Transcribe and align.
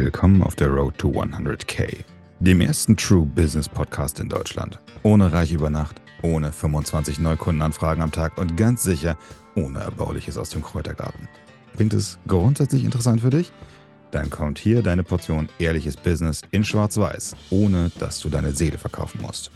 Willkommen 0.00 0.44
auf 0.44 0.54
der 0.54 0.68
Road 0.68 0.96
to 0.96 1.10
100k, 1.10 2.04
dem 2.38 2.60
ersten 2.60 2.96
True 2.96 3.26
Business 3.26 3.68
Podcast 3.68 4.20
in 4.20 4.28
Deutschland. 4.28 4.78
Ohne 5.02 5.32
Reich 5.32 5.50
über 5.50 5.70
Nacht, 5.70 6.00
ohne 6.22 6.52
25 6.52 7.18
Neukundenanfragen 7.18 8.00
am 8.00 8.12
Tag 8.12 8.38
und 8.38 8.56
ganz 8.56 8.84
sicher 8.84 9.18
ohne 9.56 9.80
Erbauliches 9.80 10.38
aus 10.38 10.50
dem 10.50 10.62
Kräutergarten. 10.62 11.28
Klingt 11.74 11.94
es 11.94 12.20
grundsätzlich 12.28 12.84
interessant 12.84 13.22
für 13.22 13.30
dich? 13.30 13.50
Dann 14.12 14.30
kommt 14.30 14.60
hier 14.60 14.84
deine 14.84 15.02
Portion 15.02 15.48
ehrliches 15.58 15.96
Business 15.96 16.42
in 16.52 16.62
Schwarz-Weiß, 16.62 17.34
ohne 17.50 17.90
dass 17.98 18.20
du 18.20 18.28
deine 18.28 18.52
Seele 18.52 18.78
verkaufen 18.78 19.20
musst. 19.20 19.50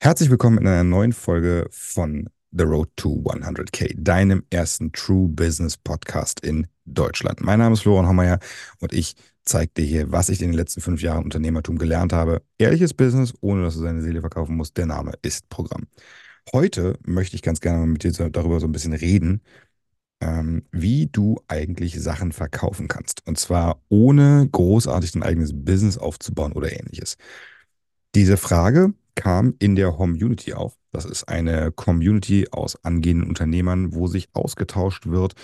Herzlich 0.00 0.30
willkommen 0.30 0.56
in 0.56 0.66
einer 0.66 0.84
neuen 0.84 1.12
Folge 1.12 1.66
von 1.70 2.30
The 2.56 2.64
Road 2.64 2.88
to 2.96 3.08
100k, 3.08 3.94
deinem 3.96 4.44
ersten 4.48 4.92
True 4.92 5.28
Business 5.28 5.76
Podcast 5.76 6.38
in 6.38 6.68
Deutschland. 6.84 7.40
Mein 7.40 7.58
Name 7.58 7.72
ist 7.72 7.82
Florian 7.82 8.06
Hommeyer 8.06 8.38
und 8.78 8.92
ich 8.92 9.16
zeige 9.44 9.72
dir 9.76 9.84
hier, 9.84 10.12
was 10.12 10.28
ich 10.28 10.40
in 10.40 10.52
den 10.52 10.56
letzten 10.56 10.80
fünf 10.80 11.02
Jahren 11.02 11.24
Unternehmertum 11.24 11.78
gelernt 11.78 12.12
habe. 12.12 12.42
Ehrliches 12.58 12.94
Business, 12.94 13.34
ohne 13.40 13.64
dass 13.64 13.74
du 13.74 13.82
deine 13.82 14.02
Seele 14.02 14.20
verkaufen 14.20 14.56
musst. 14.56 14.76
Der 14.76 14.86
Name 14.86 15.14
ist 15.22 15.48
Programm. 15.48 15.88
Heute 16.52 16.96
möchte 17.04 17.34
ich 17.34 17.42
ganz 17.42 17.58
gerne 17.60 17.86
mit 17.88 18.04
dir 18.04 18.12
darüber 18.12 18.60
so 18.60 18.68
ein 18.68 18.72
bisschen 18.72 18.92
reden, 18.92 19.40
ähm, 20.20 20.62
wie 20.70 21.08
du 21.08 21.40
eigentlich 21.48 22.00
Sachen 22.00 22.30
verkaufen 22.30 22.86
kannst. 22.86 23.26
Und 23.26 23.36
zwar 23.36 23.80
ohne 23.88 24.48
großartig 24.52 25.10
dein 25.10 25.24
eigenes 25.24 25.50
Business 25.52 25.98
aufzubauen 25.98 26.52
oder 26.52 26.72
ähnliches. 26.72 27.16
Diese 28.14 28.36
Frage 28.36 28.94
kam 29.14 29.54
in 29.58 29.76
der 29.76 29.90
Community 29.92 30.54
auf. 30.54 30.76
Das 30.92 31.04
ist 31.04 31.24
eine 31.24 31.72
Community 31.72 32.48
aus 32.50 32.82
angehenden 32.84 33.28
Unternehmern, 33.28 33.94
wo 33.94 34.06
sich 34.06 34.28
ausgetauscht 34.32 35.06
wird, 35.06 35.34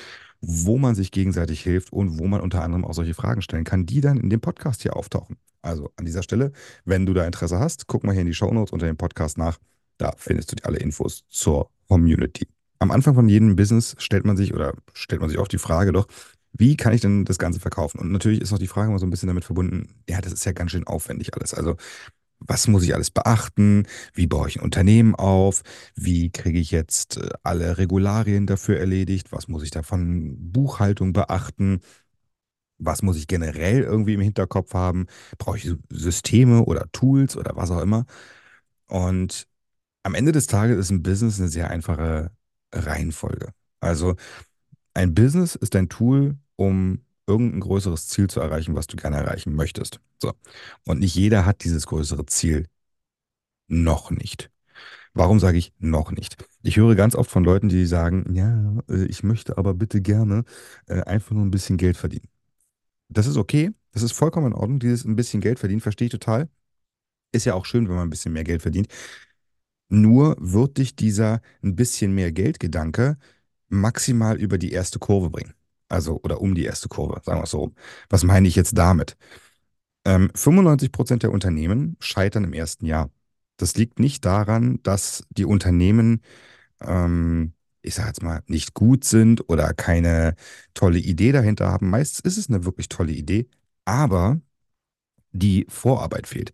wo 0.40 0.78
man 0.78 0.94
sich 0.94 1.12
gegenseitig 1.12 1.60
hilft 1.60 1.92
und 1.92 2.18
wo 2.18 2.26
man 2.26 2.40
unter 2.40 2.62
anderem 2.62 2.84
auch 2.84 2.94
solche 2.94 3.14
Fragen 3.14 3.42
stellen 3.42 3.64
kann, 3.64 3.86
die 3.86 4.00
dann 4.00 4.18
in 4.18 4.30
dem 4.30 4.40
Podcast 4.40 4.82
hier 4.82 4.96
auftauchen. 4.96 5.36
Also 5.62 5.90
an 5.96 6.06
dieser 6.06 6.22
Stelle, 6.22 6.52
wenn 6.84 7.06
du 7.06 7.12
da 7.12 7.26
Interesse 7.26 7.58
hast, 7.58 7.86
guck 7.86 8.04
mal 8.04 8.12
hier 8.12 8.22
in 8.22 8.26
die 8.26 8.34
Shownotes 8.34 8.72
unter 8.72 8.86
dem 8.86 8.96
Podcast 8.96 9.38
nach. 9.38 9.58
Da 9.98 10.12
findest 10.16 10.52
du 10.52 10.56
alle 10.64 10.78
Infos 10.78 11.24
zur 11.28 11.68
Community. 11.88 12.48
Am 12.78 12.90
Anfang 12.90 13.14
von 13.14 13.28
jedem 13.28 13.56
Business 13.56 13.94
stellt 13.98 14.24
man 14.24 14.38
sich 14.38 14.54
oder 14.54 14.72
stellt 14.94 15.20
man 15.20 15.28
sich 15.28 15.38
auch 15.38 15.48
die 15.48 15.58
Frage 15.58 15.92
doch, 15.92 16.06
wie 16.52 16.76
kann 16.76 16.94
ich 16.94 17.02
denn 17.02 17.24
das 17.24 17.38
Ganze 17.38 17.60
verkaufen? 17.60 18.00
Und 18.00 18.10
natürlich 18.10 18.40
ist 18.40 18.50
noch 18.50 18.58
die 18.58 18.66
Frage 18.66 18.88
immer 18.88 18.98
so 18.98 19.06
ein 19.06 19.10
bisschen 19.10 19.28
damit 19.28 19.44
verbunden, 19.44 19.94
ja, 20.08 20.20
das 20.20 20.32
ist 20.32 20.44
ja 20.44 20.52
ganz 20.52 20.70
schön 20.70 20.86
aufwendig 20.86 21.34
alles. 21.34 21.54
Also 21.54 21.76
was 22.40 22.68
muss 22.68 22.82
ich 22.82 22.94
alles 22.94 23.10
beachten? 23.10 23.86
Wie 24.14 24.26
baue 24.26 24.48
ich 24.48 24.56
ein 24.58 24.64
Unternehmen 24.64 25.14
auf? 25.14 25.62
Wie 25.94 26.30
kriege 26.30 26.58
ich 26.58 26.70
jetzt 26.70 27.18
äh, 27.18 27.30
alle 27.42 27.78
Regularien 27.78 28.46
dafür 28.46 28.78
erledigt? 28.78 29.32
Was 29.32 29.48
muss 29.48 29.62
ich 29.62 29.70
davon 29.70 30.36
Buchhaltung 30.52 31.12
beachten? 31.12 31.80
Was 32.78 33.02
muss 33.02 33.16
ich 33.18 33.26
generell 33.28 33.82
irgendwie 33.82 34.14
im 34.14 34.20
Hinterkopf 34.22 34.74
haben? 34.74 35.06
Brauche 35.38 35.58
ich 35.58 35.70
Systeme 35.90 36.64
oder 36.64 36.90
Tools 36.92 37.36
oder 37.36 37.56
was 37.56 37.70
auch 37.70 37.80
immer? 37.82 38.06
Und 38.86 39.46
am 40.02 40.14
Ende 40.14 40.32
des 40.32 40.46
Tages 40.46 40.78
ist 40.78 40.90
ein 40.90 41.02
Business 41.02 41.38
eine 41.38 41.48
sehr 41.48 41.70
einfache 41.70 42.30
Reihenfolge. 42.72 43.52
Also 43.80 44.16
ein 44.94 45.14
Business 45.14 45.54
ist 45.54 45.76
ein 45.76 45.88
Tool, 45.88 46.38
um 46.56 47.04
irgendein 47.30 47.60
größeres 47.60 48.08
Ziel 48.08 48.28
zu 48.28 48.40
erreichen, 48.40 48.74
was 48.74 48.86
du 48.86 48.96
gerne 48.96 49.16
erreichen 49.18 49.54
möchtest. 49.54 50.00
So. 50.20 50.32
Und 50.86 51.00
nicht 51.00 51.14
jeder 51.14 51.46
hat 51.46 51.64
dieses 51.64 51.86
größere 51.86 52.26
Ziel. 52.26 52.66
Noch 53.68 54.10
nicht. 54.10 54.50
Warum 55.14 55.40
sage 55.40 55.58
ich 55.58 55.72
noch 55.78 56.12
nicht? 56.12 56.36
Ich 56.62 56.76
höre 56.76 56.94
ganz 56.94 57.14
oft 57.14 57.30
von 57.30 57.44
Leuten, 57.44 57.68
die 57.68 57.86
sagen, 57.86 58.34
ja, 58.34 58.82
äh, 58.88 59.04
ich 59.06 59.22
möchte 59.22 59.58
aber 59.58 59.74
bitte 59.74 60.00
gerne 60.00 60.44
äh, 60.86 61.02
einfach 61.02 61.32
nur 61.32 61.44
ein 61.44 61.50
bisschen 61.50 61.76
Geld 61.76 61.96
verdienen. 61.96 62.28
Das 63.08 63.26
ist 63.26 63.36
okay, 63.36 63.72
das 63.92 64.02
ist 64.02 64.12
vollkommen 64.12 64.48
in 64.48 64.54
Ordnung, 64.54 64.80
dieses 64.80 65.04
ein 65.04 65.16
bisschen 65.16 65.40
Geld 65.40 65.58
verdienen, 65.60 65.80
verstehe 65.80 66.06
ich 66.06 66.12
total. 66.12 66.48
Ist 67.32 67.46
ja 67.46 67.54
auch 67.54 67.66
schön, 67.66 67.88
wenn 67.88 67.96
man 67.96 68.08
ein 68.08 68.10
bisschen 68.10 68.32
mehr 68.32 68.44
Geld 68.44 68.62
verdient. 68.62 68.88
Nur 69.88 70.36
wird 70.40 70.78
dich 70.78 70.96
dieser 70.96 71.40
ein 71.62 71.76
bisschen 71.76 72.14
mehr 72.14 72.32
Geldgedanke 72.32 73.18
maximal 73.68 74.38
über 74.40 74.58
die 74.58 74.72
erste 74.72 74.98
Kurve 74.98 75.30
bringen. 75.30 75.54
Also, 75.90 76.20
oder 76.22 76.40
um 76.40 76.54
die 76.54 76.64
erste 76.64 76.88
Kurve, 76.88 77.20
sagen 77.24 77.40
wir 77.40 77.44
es 77.44 77.50
so. 77.50 77.74
Was 78.08 78.24
meine 78.24 78.48
ich 78.48 78.56
jetzt 78.56 78.78
damit? 78.78 79.16
Ähm, 80.04 80.30
95 80.34 80.92
Prozent 80.92 81.22
der 81.24 81.32
Unternehmen 81.32 81.96
scheitern 82.00 82.44
im 82.44 82.52
ersten 82.54 82.86
Jahr. 82.86 83.10
Das 83.58 83.76
liegt 83.76 83.98
nicht 84.00 84.24
daran, 84.24 84.80
dass 84.82 85.24
die 85.30 85.44
Unternehmen, 85.44 86.22
ähm, 86.82 87.54
ich 87.82 87.94
sage 87.94 88.08
jetzt 88.08 88.22
mal, 88.22 88.42
nicht 88.46 88.74
gut 88.74 89.04
sind 89.04 89.48
oder 89.50 89.74
keine 89.74 90.36
tolle 90.74 90.98
Idee 90.98 91.32
dahinter 91.32 91.70
haben. 91.70 91.90
Meistens 91.90 92.20
ist 92.20 92.38
es 92.38 92.48
eine 92.50 92.64
wirklich 92.64 92.88
tolle 92.88 93.12
Idee, 93.12 93.48
aber 93.84 94.40
die 95.32 95.66
Vorarbeit 95.68 96.26
fehlt. 96.26 96.52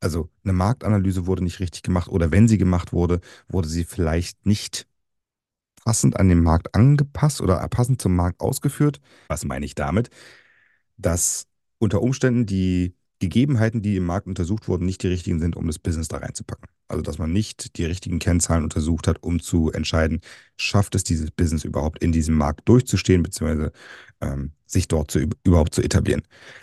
Also 0.00 0.30
eine 0.44 0.54
Marktanalyse 0.54 1.26
wurde 1.26 1.44
nicht 1.44 1.60
richtig 1.60 1.82
gemacht 1.82 2.08
oder 2.08 2.32
wenn 2.32 2.48
sie 2.48 2.58
gemacht 2.58 2.92
wurde, 2.92 3.20
wurde 3.48 3.68
sie 3.68 3.84
vielleicht 3.84 4.46
nicht 4.46 4.86
passend 5.84 6.18
an 6.18 6.28
den 6.28 6.42
Markt 6.42 6.74
angepasst 6.74 7.40
oder 7.40 7.66
passend 7.68 8.00
zum 8.00 8.14
Markt 8.14 8.40
ausgeführt. 8.40 9.00
Was 9.28 9.44
meine 9.44 9.64
ich 9.64 9.74
damit? 9.74 10.10
Dass 10.96 11.46
unter 11.78 12.02
Umständen 12.02 12.46
die 12.46 12.94
Gegebenheiten, 13.20 13.82
die 13.82 13.96
im 13.96 14.06
Markt 14.06 14.26
untersucht 14.26 14.66
wurden, 14.66 14.86
nicht 14.86 15.02
die 15.02 15.08
richtigen 15.08 15.40
sind, 15.40 15.54
um 15.54 15.66
das 15.66 15.78
Business 15.78 16.08
da 16.08 16.18
reinzupacken. 16.18 16.68
Also 16.88 17.02
dass 17.02 17.18
man 17.18 17.32
nicht 17.32 17.76
die 17.76 17.84
richtigen 17.84 18.18
Kennzahlen 18.18 18.64
untersucht 18.64 19.06
hat, 19.06 19.22
um 19.22 19.40
zu 19.40 19.70
entscheiden, 19.70 20.20
schafft 20.56 20.94
es 20.94 21.04
dieses 21.04 21.30
Business 21.30 21.64
überhaupt 21.64 22.02
in 22.02 22.12
diesem 22.12 22.34
Markt 22.36 22.68
durchzustehen, 22.68 23.22
beziehungsweise 23.22 23.72
ähm, 24.20 24.52
sich 24.66 24.88
dort 24.88 25.10
zu, 25.10 25.28
überhaupt 25.44 25.74
zu 25.74 25.82
etablieren. 25.82 26.22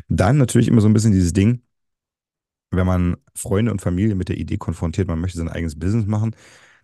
Dann 0.09 0.37
natürlich 0.37 0.67
immer 0.67 0.81
so 0.81 0.89
ein 0.89 0.93
bisschen 0.93 1.11
dieses 1.13 1.31
Ding, 1.31 1.61
wenn 2.71 2.87
man 2.87 3.17
Freunde 3.35 3.71
und 3.71 3.81
Familie 3.81 4.15
mit 4.15 4.29
der 4.29 4.37
Idee 4.37 4.57
konfrontiert, 4.57 5.07
man 5.07 5.21
möchte 5.21 5.37
sein 5.37 5.49
eigenes 5.49 5.77
Business 5.77 6.05
machen, 6.05 6.35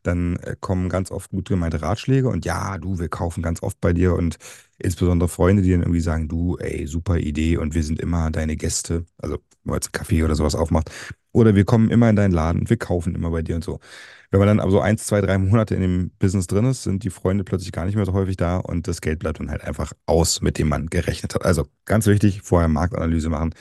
dann 0.03 0.37
äh, 0.37 0.55
kommen 0.59 0.89
ganz 0.89 1.11
oft 1.11 1.31
gut 1.31 1.49
gemeinte 1.49 1.81
Ratschläge 1.81 2.29
und 2.29 2.45
ja, 2.45 2.77
du, 2.77 2.99
wir 2.99 3.09
kaufen 3.09 3.41
ganz 3.41 3.63
oft 3.63 3.79
bei 3.81 3.93
dir 3.93 4.13
und 4.13 4.37
insbesondere 4.77 5.29
Freunde, 5.29 5.63
die 5.63 5.71
dann 5.71 5.81
irgendwie 5.81 6.01
sagen, 6.01 6.27
du, 6.27 6.57
ey, 6.57 6.87
super 6.87 7.17
Idee 7.17 7.57
und 7.57 7.73
wir 7.73 7.83
sind 7.83 7.99
immer 7.99 8.31
deine 8.31 8.57
Gäste, 8.57 9.05
also 9.17 9.35
wenn 9.63 9.71
man 9.71 9.75
jetzt 9.75 9.87
einen 9.87 9.93
Kaffee 9.93 10.23
oder 10.23 10.35
sowas 10.35 10.55
aufmacht, 10.55 10.91
oder 11.31 11.55
wir 11.55 11.65
kommen 11.65 11.89
immer 11.89 12.09
in 12.09 12.15
deinen 12.15 12.31
Laden 12.31 12.61
und 12.61 12.69
wir 12.69 12.77
kaufen 12.77 13.15
immer 13.15 13.31
bei 13.31 13.41
dir 13.41 13.55
und 13.55 13.63
so. 13.63 13.79
Wenn 14.29 14.39
man 14.39 14.47
dann 14.47 14.59
aber 14.59 14.71
so 14.71 14.79
eins, 14.79 15.05
zwei, 15.05 15.21
drei 15.21 15.37
Monate 15.37 15.75
in 15.75 15.81
dem 15.81 16.11
Business 16.17 16.47
drin 16.47 16.65
ist, 16.65 16.83
sind 16.83 17.03
die 17.03 17.11
Freunde 17.11 17.43
plötzlich 17.43 17.71
gar 17.71 17.85
nicht 17.85 17.95
mehr 17.95 18.05
so 18.05 18.13
häufig 18.13 18.35
da 18.35 18.57
und 18.57 18.87
das 18.87 18.99
Geld 19.01 19.19
bleibt 19.19 19.39
dann 19.39 19.51
halt 19.51 19.63
einfach 19.63 19.93
aus, 20.07 20.41
mit 20.41 20.57
dem 20.57 20.69
man 20.69 20.87
gerechnet 20.87 21.35
hat. 21.35 21.45
Also 21.45 21.67
ganz 21.85 22.07
wichtig, 22.07 22.41
vorher 22.41 22.67
Marktanalyse 22.67 23.29
machen, 23.29 23.53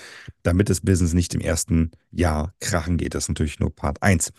damit 0.43 0.71
das 0.71 0.81
Business 0.81 1.13
nicht 1.13 1.35
im 1.35 1.41
ersten 1.41 1.91
Jahr 2.11 2.55
krachen 2.61 2.97
geht. 2.97 3.15
Das 3.15 3.25
ist 3.25 3.29
natürlich 3.29 3.61
nur 3.61 3.75
Part 3.75 4.03
1. 4.03 4.33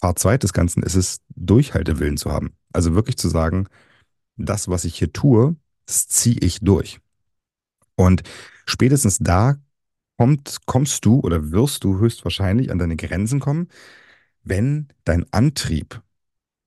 Part 0.00 0.18
2 0.18 0.38
des 0.38 0.52
Ganzen 0.52 0.82
ist 0.82 0.94
es, 0.94 1.20
Durchhaltewillen 1.34 2.16
zu 2.16 2.30
haben. 2.30 2.52
Also 2.72 2.94
wirklich 2.94 3.16
zu 3.16 3.28
sagen, 3.28 3.68
das, 4.36 4.68
was 4.68 4.84
ich 4.84 4.98
hier 4.98 5.12
tue, 5.12 5.56
das 5.86 6.08
ziehe 6.08 6.38
ich 6.40 6.60
durch. 6.60 7.00
Und 7.94 8.22
spätestens 8.66 9.18
da 9.18 9.56
kommt, 10.18 10.58
kommst 10.66 11.04
du 11.04 11.20
oder 11.20 11.50
wirst 11.50 11.84
du 11.84 11.98
höchstwahrscheinlich 11.98 12.70
an 12.70 12.78
deine 12.78 12.96
Grenzen 12.96 13.40
kommen, 13.40 13.68
wenn 14.42 14.88
dein 15.04 15.24
Antrieb, 15.32 16.02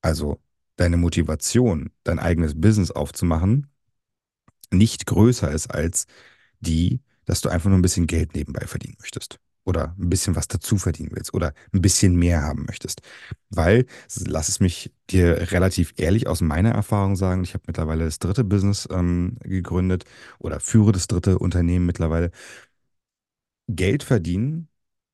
also 0.01 0.39
deine 0.75 0.97
Motivation, 0.97 1.91
dein 2.03 2.19
eigenes 2.19 2.59
Business 2.59 2.91
aufzumachen, 2.91 3.67
nicht 4.71 5.05
größer 5.05 5.51
ist 5.51 5.67
als 5.67 6.05
die, 6.59 7.01
dass 7.25 7.41
du 7.41 7.49
einfach 7.49 7.69
nur 7.69 7.77
ein 7.77 7.83
bisschen 7.83 8.07
Geld 8.07 8.35
nebenbei 8.35 8.65
verdienen 8.65 8.97
möchtest 8.99 9.39
oder 9.69 9.95
ein 9.99 10.09
bisschen 10.09 10.35
was 10.35 10.47
dazu 10.47 10.77
verdienen 10.77 11.11
willst 11.13 11.33
oder 11.33 11.53
ein 11.73 11.81
bisschen 11.81 12.15
mehr 12.15 12.41
haben 12.41 12.65
möchtest. 12.65 13.01
Weil, 13.49 13.85
lass 14.25 14.49
es 14.49 14.59
mich 14.59 14.91
dir 15.09 15.51
relativ 15.51 15.93
ehrlich 15.97 16.27
aus 16.27 16.41
meiner 16.41 16.71
Erfahrung 16.71 17.15
sagen, 17.15 17.43
ich 17.43 17.53
habe 17.53 17.63
mittlerweile 17.67 18.05
das 18.05 18.19
dritte 18.19 18.43
Business 18.43 18.87
ähm, 18.91 19.37
gegründet 19.43 20.05
oder 20.39 20.59
führe 20.59 20.91
das 20.91 21.07
dritte 21.07 21.39
Unternehmen 21.39 21.85
mittlerweile. 21.85 22.31
Geld 23.67 24.03
verdienen 24.03 24.67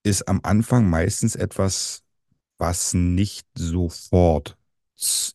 ist 0.03 0.27
am 0.27 0.39
Anfang 0.43 0.89
meistens 0.89 1.35
etwas, 1.35 2.03
was 2.57 2.93
nicht 2.93 3.47
sofort 3.57 4.57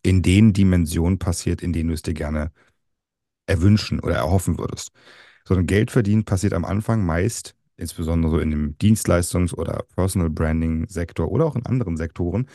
in 0.03 0.23
den 0.23 0.53
Dimensionen 0.55 1.19
passiert, 1.19 1.63
in 1.63 1.73
denen 1.73 1.89
du 1.89 1.95
es 1.95 2.03
dir 2.03 2.15
gerne 2.15 2.51
erwünschen 3.47 4.01
oder 4.01 4.17
erhoffen 4.17 4.59
würdest. 4.59 4.93
Sondern 5.45 5.67
Geld 5.67 5.91
verdienen 5.91 6.25
passiert 6.25 6.55
am 6.55 6.65
Anfang 6.65 7.05
meist 7.05 7.55
insbesondere 7.81 8.31
so 8.33 8.39
in 8.39 8.51
dem 8.51 8.79
Dienstleistungs- 8.79 9.55
oder 9.55 9.85
Personal 9.95 10.31
Branding-Sektor 10.31 11.31
oder 11.31 11.47
auch 11.47 11.57
in 11.57 11.67
anderen 11.67 11.97
Sektoren, 11.97 12.47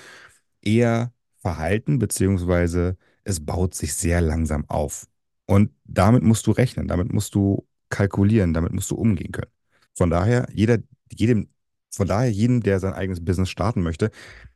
eher 0.61 1.13
verhalten, 1.41 1.99
beziehungsweise 1.99 2.97
es 3.23 3.45
baut 3.45 3.75
sich 3.75 3.93
sehr 3.93 4.21
langsam 4.21 4.65
auf. 4.67 5.07
Und 5.47 5.71
damit 5.85 6.23
musst 6.23 6.47
du 6.47 6.51
rechnen, 6.51 6.87
damit 6.87 7.13
musst 7.13 7.35
du 7.35 7.67
kalkulieren, 7.89 8.53
damit 8.53 8.73
musst 8.73 8.91
du 8.91 8.95
umgehen 8.95 9.31
können. 9.31 9.51
Von 9.95 10.09
daher, 10.09 10.47
jeder, 10.53 10.79
jedem, 11.11 11.49
von 11.91 12.07
daher, 12.07 12.31
jedem, 12.31 12.61
der 12.61 12.79
sein 12.79 12.93
eigenes 12.93 13.23
Business 13.23 13.49
starten 13.49 13.81
möchte, 13.81 14.11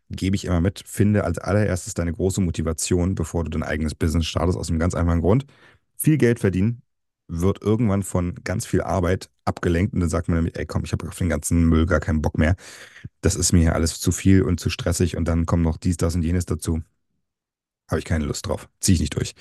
gebe 0.09 0.35
ich 0.35 0.45
immer 0.45 0.61
mit, 0.61 0.83
finde 0.85 1.23
als 1.23 1.37
allererstes 1.37 1.93
deine 1.93 2.13
große 2.13 2.41
Motivation, 2.41 3.15
bevor 3.15 3.43
du 3.43 3.51
dein 3.51 3.63
eigenes 3.63 3.95
Business 3.95 4.25
startest, 4.25 4.57
aus 4.57 4.69
einem 4.69 4.79
ganz 4.79 4.95
einfachen 4.95 5.21
Grund. 5.21 5.45
viel 5.97 6.17
Geld 6.17 6.39
verdienen, 6.39 6.81
wird 7.29 7.61
irgendwann 7.61 8.03
von 8.03 8.35
ganz 8.43 8.65
viel 8.65 8.81
Arbeit 8.81 9.29
abgelenkt 9.45 9.93
und 9.93 10.01
dann 10.01 10.09
sagt 10.09 10.27
man 10.27 10.37
nämlich, 10.37 10.57
ey 10.57 10.65
komm, 10.65 10.83
ich 10.83 10.91
habe 10.91 11.07
auf 11.07 11.17
den 11.17 11.29
ganzen 11.29 11.65
Müll 11.65 11.85
gar 11.85 11.99
keinen 11.99 12.21
Bock 12.21 12.37
mehr. 12.37 12.55
Das 13.21 13.35
ist 13.35 13.53
mir 13.53 13.61
hier 13.61 13.75
alles 13.75 13.99
zu 13.99 14.11
viel 14.11 14.43
und 14.43 14.59
zu 14.59 14.69
stressig 14.69 15.17
und 15.17 15.25
dann 15.27 15.45
kommt 15.45 15.63
noch 15.63 15.77
dies, 15.77 15.97
das 15.97 16.15
und 16.15 16.23
jenes 16.23 16.45
dazu. 16.45 16.81
Habe 17.89 17.99
ich 17.99 18.05
keine 18.05 18.25
Lust 18.25 18.47
drauf. 18.47 18.69
Ziehe 18.79 18.95
ich 18.95 19.01
nicht 19.01 19.15
durch. 19.15 19.33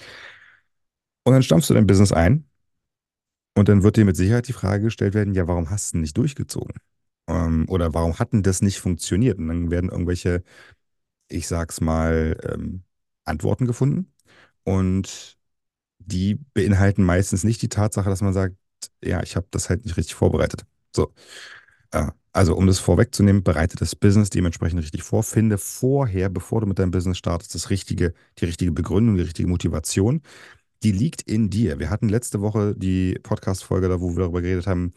Und 1.25 1.33
dann 1.33 1.43
stampfst 1.43 1.69
du 1.71 1.75
dein 1.75 1.87
Business 1.87 2.13
ein 2.13 2.45
und 3.57 3.69
dann 3.69 3.83
wird 3.83 3.97
dir 3.97 4.05
mit 4.05 4.17
Sicherheit 4.17 4.49
die 4.49 4.53
Frage 4.53 4.85
gestellt 4.85 5.15
werden, 5.15 5.35
ja, 5.35 5.49
warum 5.49 5.71
hast 5.71 5.95
du 5.95 5.99
nicht 5.99 6.17
durchgezogen? 6.17 6.75
Ähm, 7.27 7.67
oder 7.69 7.93
warum 7.95 8.19
hat 8.19 8.33
denn 8.33 8.43
das 8.43 8.63
nicht 8.63 8.79
funktioniert? 8.81 9.39
Und 9.39 9.49
dann 9.49 9.71
werden 9.71 9.91
irgendwelche, 9.91 10.43
ich 11.29 11.49
sag's 11.49 11.81
mal, 11.81 12.39
ähm, 12.45 12.85
Antworten 13.25 13.67
gefunden. 13.67 14.13
Und 14.65 15.38
die 16.09 16.39
beinhalten 16.55 17.03
meistens 17.05 17.45
nicht 17.45 17.63
die 17.63 17.69
Tatsache, 17.69 18.09
dass 18.09 18.23
man 18.23 18.33
sagt, 18.33 18.57
ja, 19.03 19.23
ich 19.23 19.37
habe 19.37 19.47
das 19.51 19.69
halt 19.69 19.85
nicht 19.85 19.97
richtig 19.97 20.15
vorbereitet. 20.15 20.65
So. 20.95 21.13
Äh, 21.93 22.09
also, 22.33 22.55
um 22.55 22.67
das 22.67 22.79
vorwegzunehmen, 22.79 23.43
bereite 23.43 23.77
das 23.77 23.97
Business 23.97 24.31
dementsprechend 24.31 24.81
richtig 24.81 25.03
vor. 25.03 25.23
Finde 25.23 25.59
vorher, 25.59 26.29
bevor 26.29 26.61
du 26.61 26.67
mit 26.67 26.79
deinem 26.79 26.91
Business 26.91 27.19
startest, 27.19 27.55
das 27.55 27.71
richtige, 27.71 28.15
die 28.39 28.45
richtige 28.45 28.71
Begründung, 28.73 29.17
die 29.17 29.23
richtige 29.23 29.49
Motivation. 29.49 30.23
Die 30.85 30.93
liegt 30.93 31.23
in 31.23 31.51
dir. 31.51 31.81
Wir 31.81 31.91
hatten 31.91 32.09
letzte 32.09 32.41
Woche 32.41 32.75
die 32.77 33.19
Podcast-Folge, 33.23 33.89
da 33.89 34.01
wo 34.01 34.11
wir 34.11 34.21
darüber 34.21 34.43
geredet 34.43 34.69
haben, 34.69 34.93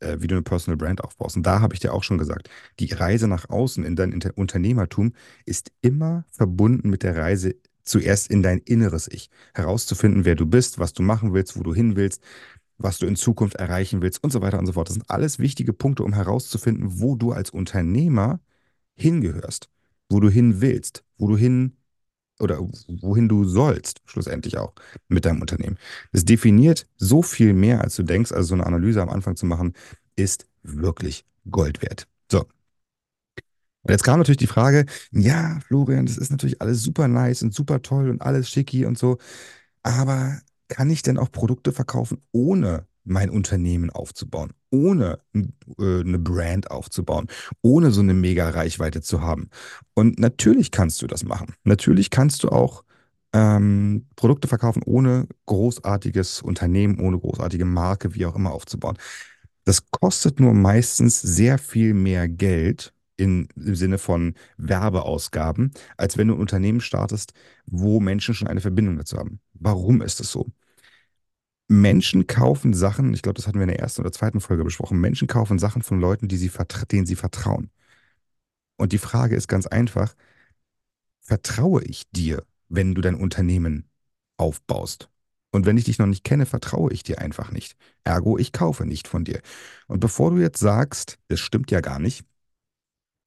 äh, 0.00 0.16
wie 0.20 0.26
du 0.26 0.34
eine 0.34 0.42
Personal 0.42 0.78
Brand 0.78 1.04
aufbaust. 1.04 1.36
Und 1.36 1.44
da 1.44 1.60
habe 1.60 1.74
ich 1.74 1.80
dir 1.80 1.92
auch 1.92 2.02
schon 2.02 2.18
gesagt, 2.18 2.48
die 2.80 2.92
Reise 2.92 3.28
nach 3.28 3.50
außen 3.50 3.84
in 3.84 3.96
dein 3.96 4.18
Unternehmertum 4.34 5.12
ist 5.44 5.72
immer 5.82 6.24
verbunden 6.30 6.88
mit 6.88 7.02
der 7.02 7.16
Reise 7.16 7.56
zuerst 7.86 8.30
in 8.30 8.42
dein 8.42 8.58
inneres 8.58 9.08
Ich. 9.08 9.30
Herauszufinden, 9.54 10.24
wer 10.24 10.34
du 10.34 10.44
bist, 10.44 10.78
was 10.78 10.92
du 10.92 11.02
machen 11.02 11.32
willst, 11.32 11.58
wo 11.58 11.62
du 11.62 11.74
hin 11.74 11.96
willst, 11.96 12.22
was 12.78 12.98
du 12.98 13.06
in 13.06 13.16
Zukunft 13.16 13.56
erreichen 13.56 14.02
willst 14.02 14.22
und 14.22 14.30
so 14.30 14.42
weiter 14.42 14.58
und 14.58 14.66
so 14.66 14.72
fort. 14.72 14.88
Das 14.88 14.94
sind 14.94 15.08
alles 15.08 15.38
wichtige 15.38 15.72
Punkte, 15.72 16.04
um 16.04 16.12
herauszufinden, 16.12 17.00
wo 17.00 17.16
du 17.16 17.32
als 17.32 17.50
Unternehmer 17.50 18.40
hingehörst, 18.94 19.70
wo 20.10 20.20
du 20.20 20.28
hin 20.28 20.60
willst, 20.60 21.04
wo 21.16 21.28
du 21.28 21.36
hin 21.36 21.76
oder 22.38 22.60
wohin 23.00 23.28
du 23.28 23.44
sollst, 23.44 24.02
schlussendlich 24.04 24.58
auch 24.58 24.74
mit 25.08 25.24
deinem 25.24 25.40
Unternehmen. 25.40 25.78
Das 26.12 26.24
definiert 26.24 26.86
so 26.96 27.22
viel 27.22 27.54
mehr, 27.54 27.80
als 27.80 27.96
du 27.96 28.02
denkst. 28.02 28.32
Also 28.32 28.48
so 28.48 28.54
eine 28.54 28.66
Analyse 28.66 29.00
am 29.00 29.08
Anfang 29.08 29.36
zu 29.36 29.46
machen, 29.46 29.72
ist 30.16 30.46
wirklich 30.62 31.24
Gold 31.50 31.80
wert. 31.82 32.06
So. 32.30 32.44
Und 33.86 33.92
jetzt 33.92 34.02
kam 34.02 34.18
natürlich 34.18 34.38
die 34.38 34.48
Frage, 34.48 34.84
ja, 35.12 35.60
Florian, 35.66 36.06
das 36.06 36.18
ist 36.18 36.30
natürlich 36.30 36.60
alles 36.60 36.82
super 36.82 37.06
nice 37.06 37.42
und 37.42 37.54
super 37.54 37.82
toll 37.82 38.10
und 38.10 38.20
alles 38.20 38.50
schicki 38.50 38.84
und 38.84 38.98
so, 38.98 39.18
aber 39.84 40.40
kann 40.68 40.90
ich 40.90 41.02
denn 41.02 41.18
auch 41.18 41.30
Produkte 41.30 41.70
verkaufen, 41.70 42.18
ohne 42.32 42.88
mein 43.04 43.30
Unternehmen 43.30 43.90
aufzubauen, 43.90 44.52
ohne 44.70 45.20
äh, 45.32 46.00
eine 46.00 46.18
Brand 46.18 46.72
aufzubauen, 46.72 47.28
ohne 47.62 47.92
so 47.92 48.00
eine 48.00 48.14
mega 48.14 48.50
Reichweite 48.50 49.02
zu 49.02 49.20
haben. 49.20 49.50
Und 49.94 50.18
natürlich 50.18 50.72
kannst 50.72 51.00
du 51.02 51.06
das 51.06 51.22
machen. 51.22 51.54
Natürlich 51.62 52.10
kannst 52.10 52.42
du 52.42 52.48
auch 52.48 52.82
ähm, 53.32 54.06
Produkte 54.16 54.48
verkaufen, 54.48 54.82
ohne 54.84 55.28
großartiges 55.46 56.42
Unternehmen, 56.42 56.98
ohne 56.98 57.20
großartige 57.20 57.64
Marke, 57.64 58.16
wie 58.16 58.26
auch 58.26 58.34
immer 58.34 58.50
aufzubauen. 58.50 58.98
Das 59.64 59.88
kostet 59.92 60.40
nur 60.40 60.54
meistens 60.54 61.22
sehr 61.22 61.58
viel 61.58 61.94
mehr 61.94 62.28
Geld 62.28 62.92
in, 63.16 63.48
im 63.56 63.74
Sinne 63.74 63.98
von 63.98 64.34
Werbeausgaben, 64.58 65.72
als 65.96 66.16
wenn 66.18 66.28
du 66.28 66.34
ein 66.34 66.40
Unternehmen 66.40 66.80
startest, 66.80 67.32
wo 67.66 68.00
Menschen 68.00 68.34
schon 68.34 68.48
eine 68.48 68.60
Verbindung 68.60 68.96
dazu 68.96 69.16
haben. 69.18 69.40
Warum 69.54 70.02
ist 70.02 70.20
das 70.20 70.30
so? 70.30 70.46
Menschen 71.68 72.26
kaufen 72.26 72.74
Sachen, 72.74 73.12
ich 73.12 73.22
glaube, 73.22 73.36
das 73.36 73.46
hatten 73.46 73.58
wir 73.58 73.64
in 73.64 73.70
der 73.70 73.80
ersten 73.80 74.02
oder 74.02 74.12
zweiten 74.12 74.40
Folge 74.40 74.64
besprochen, 74.64 75.00
Menschen 75.00 75.26
kaufen 75.28 75.58
Sachen 75.58 75.82
von 75.82 76.00
Leuten, 76.00 76.28
die 76.28 76.36
sie 76.36 76.50
denen 76.92 77.06
sie 77.06 77.16
vertrauen. 77.16 77.70
Und 78.76 78.92
die 78.92 78.98
Frage 78.98 79.36
ist 79.36 79.48
ganz 79.48 79.66
einfach, 79.66 80.14
vertraue 81.20 81.82
ich 81.84 82.08
dir, 82.10 82.44
wenn 82.68 82.94
du 82.94 83.00
dein 83.00 83.14
Unternehmen 83.16 83.88
aufbaust? 84.36 85.08
Und 85.50 85.66
wenn 85.66 85.78
ich 85.78 85.84
dich 85.84 85.98
noch 85.98 86.06
nicht 86.06 86.24
kenne, 86.24 86.46
vertraue 86.46 86.92
ich 86.92 87.02
dir 87.02 87.20
einfach 87.20 87.50
nicht. 87.50 87.76
Ergo, 88.04 88.36
ich 88.38 88.52
kaufe 88.52 88.84
nicht 88.84 89.08
von 89.08 89.24
dir. 89.24 89.40
Und 89.86 90.00
bevor 90.00 90.30
du 90.30 90.38
jetzt 90.38 90.60
sagst, 90.60 91.18
das 91.28 91.40
stimmt 91.40 91.70
ja 91.70 91.80
gar 91.80 91.98
nicht, 91.98 92.26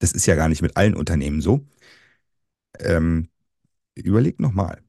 das 0.00 0.12
ist 0.12 0.26
ja 0.26 0.34
gar 0.34 0.48
nicht 0.48 0.62
mit 0.62 0.76
allen 0.76 0.96
Unternehmen 0.96 1.40
so, 1.40 1.64
ähm, 2.80 3.28
überleg 3.94 4.40
nochmal 4.40 4.82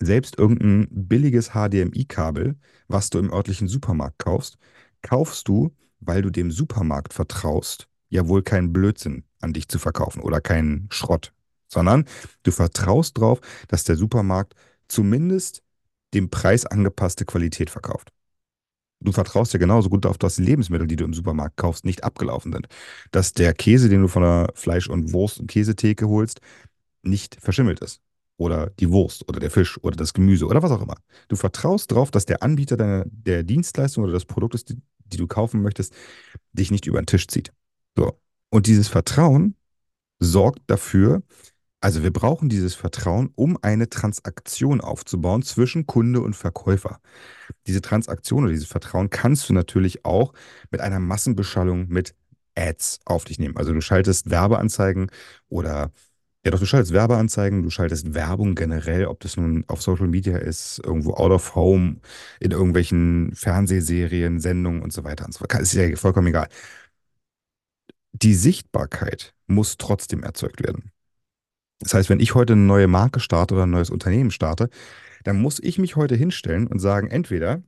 selbst 0.00 0.38
irgendein 0.38 0.88
billiges 0.90 1.50
HDMI-Kabel, 1.50 2.56
was 2.88 3.10
du 3.10 3.18
im 3.18 3.32
örtlichen 3.32 3.68
Supermarkt 3.68 4.18
kaufst, 4.18 4.58
kaufst 5.02 5.48
du, 5.48 5.74
weil 6.00 6.22
du 6.22 6.30
dem 6.30 6.50
Supermarkt 6.50 7.14
vertraust, 7.14 7.88
ja 8.08 8.28
wohl 8.28 8.42
keinen 8.42 8.72
Blödsinn 8.72 9.24
an 9.40 9.52
dich 9.52 9.68
zu 9.68 9.78
verkaufen 9.78 10.20
oder 10.20 10.40
keinen 10.40 10.88
Schrott, 10.90 11.32
sondern 11.68 12.04
du 12.42 12.50
vertraust 12.50 13.16
darauf, 13.16 13.40
dass 13.68 13.84
der 13.84 13.96
Supermarkt 13.96 14.54
zumindest 14.88 15.62
dem 16.14 16.30
Preis 16.30 16.66
angepasste 16.66 17.24
Qualität 17.24 17.70
verkauft. 17.70 18.12
Du 19.00 19.12
vertraust 19.12 19.52
ja 19.52 19.58
genauso 19.58 19.90
gut 19.90 20.04
darauf, 20.04 20.18
dass 20.18 20.36
die 20.36 20.42
Lebensmittel, 20.42 20.86
die 20.86 20.96
du 20.96 21.04
im 21.04 21.14
Supermarkt 21.14 21.56
kaufst, 21.56 21.84
nicht 21.84 22.02
abgelaufen 22.02 22.52
sind. 22.52 22.66
Dass 23.10 23.32
der 23.32 23.52
Käse, 23.52 23.88
den 23.88 24.02
du 24.02 24.08
von 24.08 24.22
der 24.22 24.50
Fleisch- 24.54 24.88
und 24.88 25.12
Wurst- 25.12 25.38
und 25.38 25.48
Käsetheke 25.48 26.08
holst, 26.08 26.40
nicht 27.02 27.36
verschimmelt 27.40 27.80
ist 27.80 28.00
oder 28.36 28.70
die 28.80 28.90
Wurst 28.90 29.28
oder 29.28 29.40
der 29.40 29.50
Fisch 29.50 29.78
oder 29.82 29.96
das 29.96 30.12
Gemüse 30.12 30.46
oder 30.46 30.62
was 30.62 30.70
auch 30.70 30.82
immer. 30.82 30.96
Du 31.28 31.36
vertraust 31.36 31.90
darauf, 31.90 32.10
dass 32.10 32.26
der 32.26 32.42
Anbieter 32.42 32.76
deiner, 32.76 33.04
der 33.06 33.42
Dienstleistung 33.42 34.04
oder 34.04 34.12
des 34.12 34.24
Produktes, 34.24 34.64
die, 34.64 34.76
die 35.06 35.16
du 35.16 35.26
kaufen 35.26 35.62
möchtest, 35.62 35.94
dich 36.52 36.70
nicht 36.70 36.86
über 36.86 37.00
den 37.00 37.06
Tisch 37.06 37.28
zieht. 37.28 37.52
So. 37.96 38.18
Und 38.50 38.66
dieses 38.66 38.88
Vertrauen 38.88 39.54
sorgt 40.18 40.60
dafür, 40.66 41.22
also 41.80 42.02
wir 42.02 42.12
brauchen 42.12 42.48
dieses 42.48 42.74
Vertrauen, 42.74 43.30
um 43.34 43.58
eine 43.62 43.88
Transaktion 43.88 44.80
aufzubauen 44.80 45.42
zwischen 45.42 45.86
Kunde 45.86 46.20
und 46.20 46.34
Verkäufer. 46.34 47.00
Diese 47.66 47.80
Transaktion 47.82 48.44
oder 48.44 48.52
dieses 48.52 48.68
Vertrauen 48.68 49.10
kannst 49.10 49.48
du 49.48 49.52
natürlich 49.52 50.04
auch 50.04 50.32
mit 50.70 50.80
einer 50.80 51.00
Massenbeschallung 51.00 51.88
mit 51.88 52.14
Ads 52.56 53.00
auf 53.04 53.24
dich 53.24 53.38
nehmen. 53.38 53.56
Also 53.56 53.72
du 53.72 53.80
schaltest 53.80 54.30
Werbeanzeigen 54.30 55.10
oder 55.48 55.92
ja, 56.44 56.52
doch, 56.52 56.60
du 56.60 56.66
schaltest 56.66 56.92
Werbeanzeigen, 56.92 57.62
du 57.62 57.70
schaltest 57.70 58.14
Werbung 58.14 58.54
generell, 58.54 59.06
ob 59.06 59.18
das 59.20 59.36
nun 59.36 59.64
auf 59.66 59.82
Social 59.82 60.06
Media 60.06 60.38
ist, 60.38 60.80
irgendwo 60.84 61.14
out 61.14 61.32
of 61.32 61.56
home, 61.56 61.96
in 62.38 62.52
irgendwelchen 62.52 63.34
Fernsehserien, 63.34 64.38
Sendungen 64.40 64.80
und 64.82 64.92
so 64.92 65.02
weiter 65.04 65.24
und 65.26 65.32
so 65.34 65.38
fort. 65.40 65.54
Ist 65.60 65.72
ja 65.74 65.96
vollkommen 65.96 66.28
egal. 66.28 66.48
Die 68.12 68.34
Sichtbarkeit 68.34 69.34
muss 69.46 69.76
trotzdem 69.76 70.22
erzeugt 70.22 70.62
werden. 70.62 70.92
Das 71.80 71.94
heißt, 71.94 72.08
wenn 72.08 72.20
ich 72.20 72.34
heute 72.34 72.54
eine 72.54 72.62
neue 72.62 72.86
Marke 72.88 73.20
starte 73.20 73.54
oder 73.54 73.64
ein 73.64 73.70
neues 73.70 73.90
Unternehmen 73.90 74.30
starte, 74.30 74.70
dann 75.24 75.40
muss 75.40 75.58
ich 75.60 75.78
mich 75.78 75.96
heute 75.96 76.14
hinstellen 76.16 76.66
und 76.66 76.78
sagen, 76.78 77.08
entweder 77.08 77.62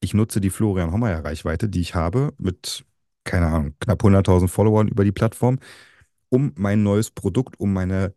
ich 0.00 0.14
nutze 0.14 0.40
die 0.40 0.50
Florian 0.50 0.92
Hommeyer 0.92 1.24
Reichweite, 1.24 1.68
die 1.68 1.80
ich 1.80 1.94
habe, 1.94 2.32
mit, 2.38 2.84
keine 3.24 3.46
Ahnung, 3.46 3.74
knapp 3.80 4.02
100.000 4.02 4.48
Followern 4.48 4.88
über 4.88 5.04
die 5.04 5.12
Plattform, 5.12 5.58
um 6.28 6.52
mein 6.56 6.82
neues 6.82 7.10
Produkt, 7.10 7.58
um 7.60 7.72
meine, 7.72 8.14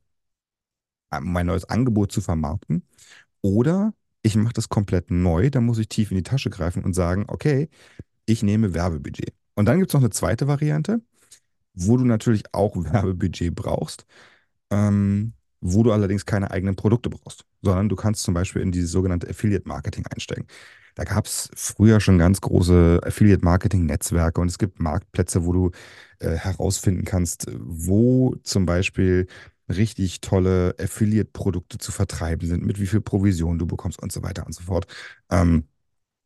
äh, 1.11 1.19
mein 1.21 1.45
neues 1.45 1.65
Angebot 1.65 2.11
zu 2.11 2.21
vermarkten. 2.21 2.83
Oder 3.41 3.93
ich 4.23 4.35
mache 4.35 4.53
das 4.53 4.69
komplett 4.69 5.11
neu, 5.11 5.49
dann 5.51 5.65
muss 5.65 5.77
ich 5.77 5.89
tief 5.89 6.11
in 6.11 6.17
die 6.17 6.23
Tasche 6.23 6.49
greifen 6.49 6.83
und 6.83 6.93
sagen, 6.93 7.25
okay, 7.27 7.69
ich 8.25 8.43
nehme 8.43 8.73
Werbebudget. 8.73 9.33
Und 9.55 9.65
dann 9.65 9.77
gibt 9.79 9.91
es 9.91 9.93
noch 9.93 10.01
eine 10.01 10.09
zweite 10.09 10.47
Variante, 10.47 11.01
wo 11.73 11.97
du 11.97 12.05
natürlich 12.05 12.43
auch 12.53 12.75
Werbebudget 12.83 13.53
brauchst, 13.55 14.05
ähm, 14.71 15.33
wo 15.61 15.83
du 15.83 15.91
allerdings 15.91 16.25
keine 16.25 16.51
eigenen 16.51 16.75
Produkte 16.75 17.09
brauchst, 17.09 17.45
sondern 17.61 17.89
du 17.89 17.95
kannst 17.95 18.23
zum 18.23 18.33
Beispiel 18.33 18.61
in 18.61 18.71
dieses 18.71 18.91
sogenannte 18.91 19.29
Affiliate 19.29 19.67
Marketing 19.67 20.05
einsteigen. 20.13 20.45
Da 20.95 21.03
gab 21.03 21.25
es 21.25 21.49
früher 21.55 21.99
schon 21.99 22.17
ganz 22.17 22.39
große 22.39 23.01
Affiliate-Marketing-Netzwerke 23.03 24.39
und 24.39 24.47
es 24.47 24.57
gibt 24.57 24.79
Marktplätze, 24.79 25.45
wo 25.45 25.51
du 25.51 25.71
äh, 26.19 26.31
herausfinden 26.31 27.03
kannst, 27.03 27.47
wo 27.51 28.33
zum 28.43 28.65
Beispiel 28.65 29.27
richtig 29.67 30.21
tolle 30.21 30.73
Affiliate-Produkte 30.79 31.79
zu 31.79 31.91
vertreiben 31.91 32.47
sind, 32.47 32.65
mit 32.65 32.79
wie 32.79 32.87
viel 32.87 33.01
Provision 33.01 33.59
du 33.59 33.65
bekommst 33.65 34.01
und 34.01 34.11
so 34.11 34.23
weiter 34.23 34.45
und 34.45 34.53
so 34.53 34.63
fort. 34.63 34.87
Ähm, 35.29 35.65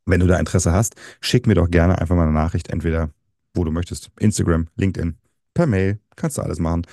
wenn 0.06 0.20
du 0.20 0.28
da 0.28 0.38
Interesse 0.38 0.72
hast, 0.72 0.96
schick 1.22 1.48
mir 1.48 1.56
doch 1.56 1.70
gerne 1.70 2.00
einfach 2.00 2.16
mal 2.16 2.24
eine 2.24 2.32
Nachricht, 2.32 2.70
entweder 2.70 3.12
wo 3.56 3.64
du 3.64 3.72
möchtest, 3.72 4.12
Instagram, 4.20 4.68
LinkedIn, 4.76 5.18
per 5.54 5.68
Mail, 5.68 6.00
kannst 6.16 6.38
du 6.38 6.42
alles 6.44 6.60
machen. 6.60 6.84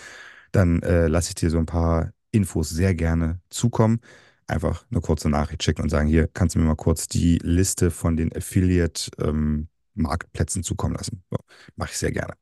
Dann 0.53 0.83
äh, 0.83 1.09
lasse 1.09 1.31
ich 1.31 1.35
dir 1.37 1.51
so 1.51 1.59
ein 1.59 1.67
paar 1.67 2.13
Infos 2.33 2.71
sehr 2.71 2.95
gerne 2.95 3.41
zukommen 3.51 4.01
einfach 4.47 4.85
eine 4.91 5.01
kurze 5.01 5.29
Nachricht 5.29 5.63
schicken 5.63 5.83
und 5.83 5.91
sagen, 5.91 6.09
hier 6.09 6.29
kannst 6.29 6.55
du 6.55 6.59
mir 6.59 6.67
mal 6.67 6.77
kurz 6.77 7.09
die 7.09 7.39
Liste 7.43 7.91
von 7.91 8.17
den 8.17 8.35
Affiliate-Marktplätzen 8.35 10.61
ähm, 10.61 10.65
zukommen 10.65 10.95
lassen. 10.95 11.23
So, 11.31 11.37
Mache 11.77 11.91
ich 11.93 11.99
sehr 11.99 12.13
gerne. 12.13 12.35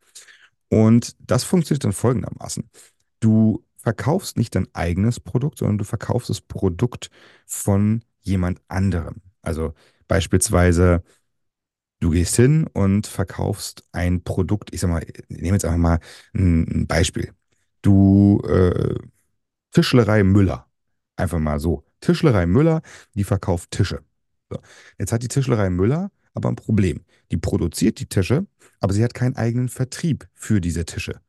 Und 0.69 1.17
das 1.19 1.45
funktioniert 1.45 1.85
dann 1.85 1.93
folgendermaßen. 1.93 2.69
Du 3.21 3.65
verkaufst 3.77 4.37
nicht 4.37 4.55
dein 4.55 4.69
eigenes 4.75 5.21
Produkt, 5.21 5.59
sondern 5.59 5.79
du 5.79 5.85
verkaufst 5.85 6.31
das 6.31 6.41
Produkt 6.41 7.11
von 7.47 8.03
jemand 8.21 8.61
anderem. 8.69 9.23
Also 9.43 9.75
beispielsweise, 10.09 11.03
du 12.01 12.11
gehst 12.11 12.37
hin 12.37 12.67
und 12.73 13.07
verkaufst 13.07 13.85
ein 13.93 14.25
Produkt. 14.25 14.73
Ich 14.73 14.81
sag 14.81 14.91
mal, 14.91 15.05
ich 15.07 15.29
nehme 15.29 15.57
jetzt 15.57 15.65
einfach 15.65 15.79
mal 15.79 16.01
ein, 16.35 16.83
ein 16.83 16.87
Beispiel. 16.87 17.33
Du, 17.85 18.41
äh, 18.49 18.95
Tischlerei 19.71 20.25
Müller. 20.25 20.67
Einfach 21.17 21.39
mal 21.39 21.61
so. 21.61 21.85
Tischlerei 22.01 22.47
Müller, 22.47 22.81
die 23.15 23.25
verkauft 23.25 23.73
Tische. 23.73 24.03
So. 24.49 24.59
Jetzt 24.99 25.13
hat 25.13 25.23
die 25.23 25.29
Tischlerei 25.29 25.69
Müller 25.69 26.11
aber 26.33 26.49
ein 26.49 26.57
Problem. 26.57 27.05
Die 27.31 27.37
produziert 27.37 28.01
die 28.01 28.07
Tische, 28.07 28.47
aber 28.81 28.95
sie 28.95 29.05
hat 29.05 29.13
keinen 29.13 29.37
eigenen 29.37 29.69
Vertrieb 29.69 30.27
für 30.33 30.61
diese 30.63 30.87
Tische. 30.87 31.21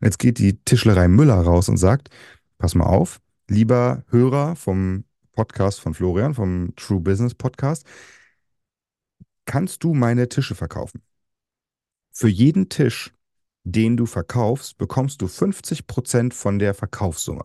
Und 0.00 0.06
jetzt 0.06 0.18
geht 0.18 0.38
die 0.38 0.56
Tischlerei 0.64 1.08
Müller 1.08 1.40
raus 1.40 1.68
und 1.68 1.78
sagt, 1.78 2.10
pass 2.58 2.76
mal 2.76 2.86
auf, 2.86 3.20
lieber 3.48 4.04
Hörer 4.08 4.54
vom 4.54 5.04
Podcast 5.32 5.80
von 5.80 5.94
Florian, 5.94 6.34
vom 6.34 6.74
True 6.76 7.00
Business 7.00 7.34
Podcast, 7.34 7.84
kannst 9.46 9.82
du 9.82 9.94
meine 9.94 10.28
Tische 10.28 10.54
verkaufen? 10.54 11.02
Für 12.12 12.28
jeden 12.28 12.68
Tisch, 12.68 13.12
den 13.64 13.96
du 13.96 14.06
verkaufst, 14.06 14.78
bekommst 14.78 15.22
du 15.22 15.28
50% 15.28 16.34
von 16.34 16.58
der 16.58 16.74
Verkaufssumme. 16.74 17.44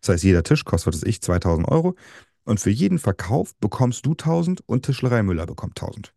Das 0.00 0.10
heißt, 0.10 0.24
jeder 0.24 0.42
Tisch 0.42 0.64
kostet, 0.64 0.94
was 0.94 1.02
ich, 1.04 1.22
2000 1.22 1.68
Euro. 1.68 1.96
Und 2.44 2.60
für 2.60 2.70
jeden 2.70 2.98
Verkauf 2.98 3.54
bekommst 3.56 4.04
du 4.04 4.14
1000 4.14 4.62
und 4.68 4.84
Tischlerei 4.84 5.22
Müller 5.22 5.46
bekommt 5.46 5.80
1000. 5.80 6.12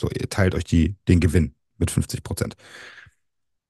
So, 0.00 0.08
ihr 0.10 0.28
teilt 0.30 0.54
euch 0.54 0.64
die, 0.64 0.96
den 1.08 1.20
Gewinn 1.20 1.54
mit 1.78 1.90
50 1.90 2.22
Prozent. 2.22 2.56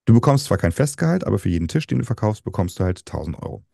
Du 0.05 0.15
bekommst 0.15 0.47
zwar 0.47 0.59
kein 0.59 0.73
Festgehalt, 0.73 1.25
aber 1.27 1.39
für 1.39 1.49
jeden 1.49 1.69
Tisch, 1.69 1.87
den 1.87 1.99
du 1.99 2.05
verkaufst, 2.05 2.45
bekommst 2.45 2.79
du 2.79 2.85
halt 2.85 3.05
1000 3.05 3.43
Euro. 3.43 3.65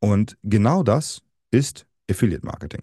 Und 0.00 0.36
genau 0.42 0.82
das 0.82 1.22
ist 1.50 1.86
Affiliate 2.10 2.44
Marketing. 2.44 2.82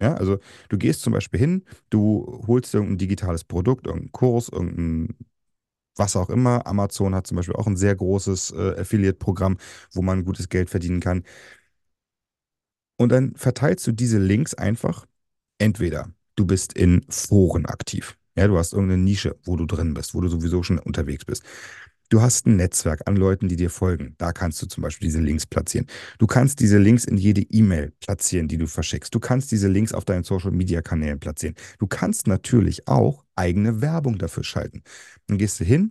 Ja, 0.00 0.14
also 0.14 0.38
du 0.68 0.78
gehst 0.78 1.02
zum 1.02 1.12
Beispiel 1.12 1.40
hin, 1.40 1.64
du 1.90 2.42
holst 2.46 2.74
irgendein 2.74 2.98
digitales 2.98 3.44
Produkt, 3.44 3.86
irgendeinen 3.86 4.12
Kurs, 4.12 4.48
irgendein 4.48 5.16
was 5.96 6.16
auch 6.16 6.30
immer. 6.30 6.66
Amazon 6.66 7.14
hat 7.14 7.26
zum 7.26 7.36
Beispiel 7.36 7.56
auch 7.56 7.66
ein 7.66 7.76
sehr 7.76 7.94
großes 7.94 8.52
äh, 8.52 8.80
Affiliate-Programm, 8.80 9.58
wo 9.92 10.02
man 10.02 10.24
gutes 10.24 10.48
Geld 10.48 10.70
verdienen 10.70 11.00
kann. 11.00 11.24
Und 12.96 13.10
dann 13.10 13.34
verteilst 13.36 13.86
du 13.86 13.92
diese 13.92 14.18
Links 14.18 14.54
einfach. 14.54 15.06
Entweder 15.58 16.10
du 16.36 16.46
bist 16.46 16.72
in 16.72 17.04
Foren 17.08 17.66
aktiv. 17.66 18.16
Ja, 18.36 18.48
du 18.48 18.58
hast 18.58 18.72
irgendeine 18.72 19.02
Nische, 19.02 19.36
wo 19.44 19.56
du 19.56 19.66
drin 19.66 19.94
bist, 19.94 20.14
wo 20.14 20.20
du 20.20 20.28
sowieso 20.28 20.62
schon 20.62 20.78
unterwegs 20.78 21.24
bist. 21.24 21.44
Du 22.14 22.22
hast 22.22 22.46
ein 22.46 22.54
Netzwerk 22.54 23.08
an 23.08 23.16
Leuten, 23.16 23.48
die 23.48 23.56
dir 23.56 23.70
folgen. 23.70 24.14
Da 24.18 24.32
kannst 24.32 24.62
du 24.62 24.66
zum 24.66 24.84
Beispiel 24.84 25.08
diese 25.08 25.20
Links 25.20 25.46
platzieren. 25.46 25.88
Du 26.20 26.28
kannst 26.28 26.60
diese 26.60 26.78
Links 26.78 27.06
in 27.06 27.16
jede 27.16 27.40
E-Mail 27.40 27.90
platzieren, 27.98 28.46
die 28.46 28.56
du 28.56 28.68
verschickst. 28.68 29.12
Du 29.12 29.18
kannst 29.18 29.50
diese 29.50 29.66
Links 29.66 29.92
auf 29.92 30.04
deinen 30.04 30.22
Social-Media-Kanälen 30.22 31.18
platzieren. 31.18 31.56
Du 31.80 31.88
kannst 31.88 32.28
natürlich 32.28 32.86
auch 32.86 33.24
eigene 33.34 33.80
Werbung 33.80 34.16
dafür 34.16 34.44
schalten. 34.44 34.84
Dann 35.26 35.38
gehst 35.38 35.58
du 35.58 35.64
hin 35.64 35.90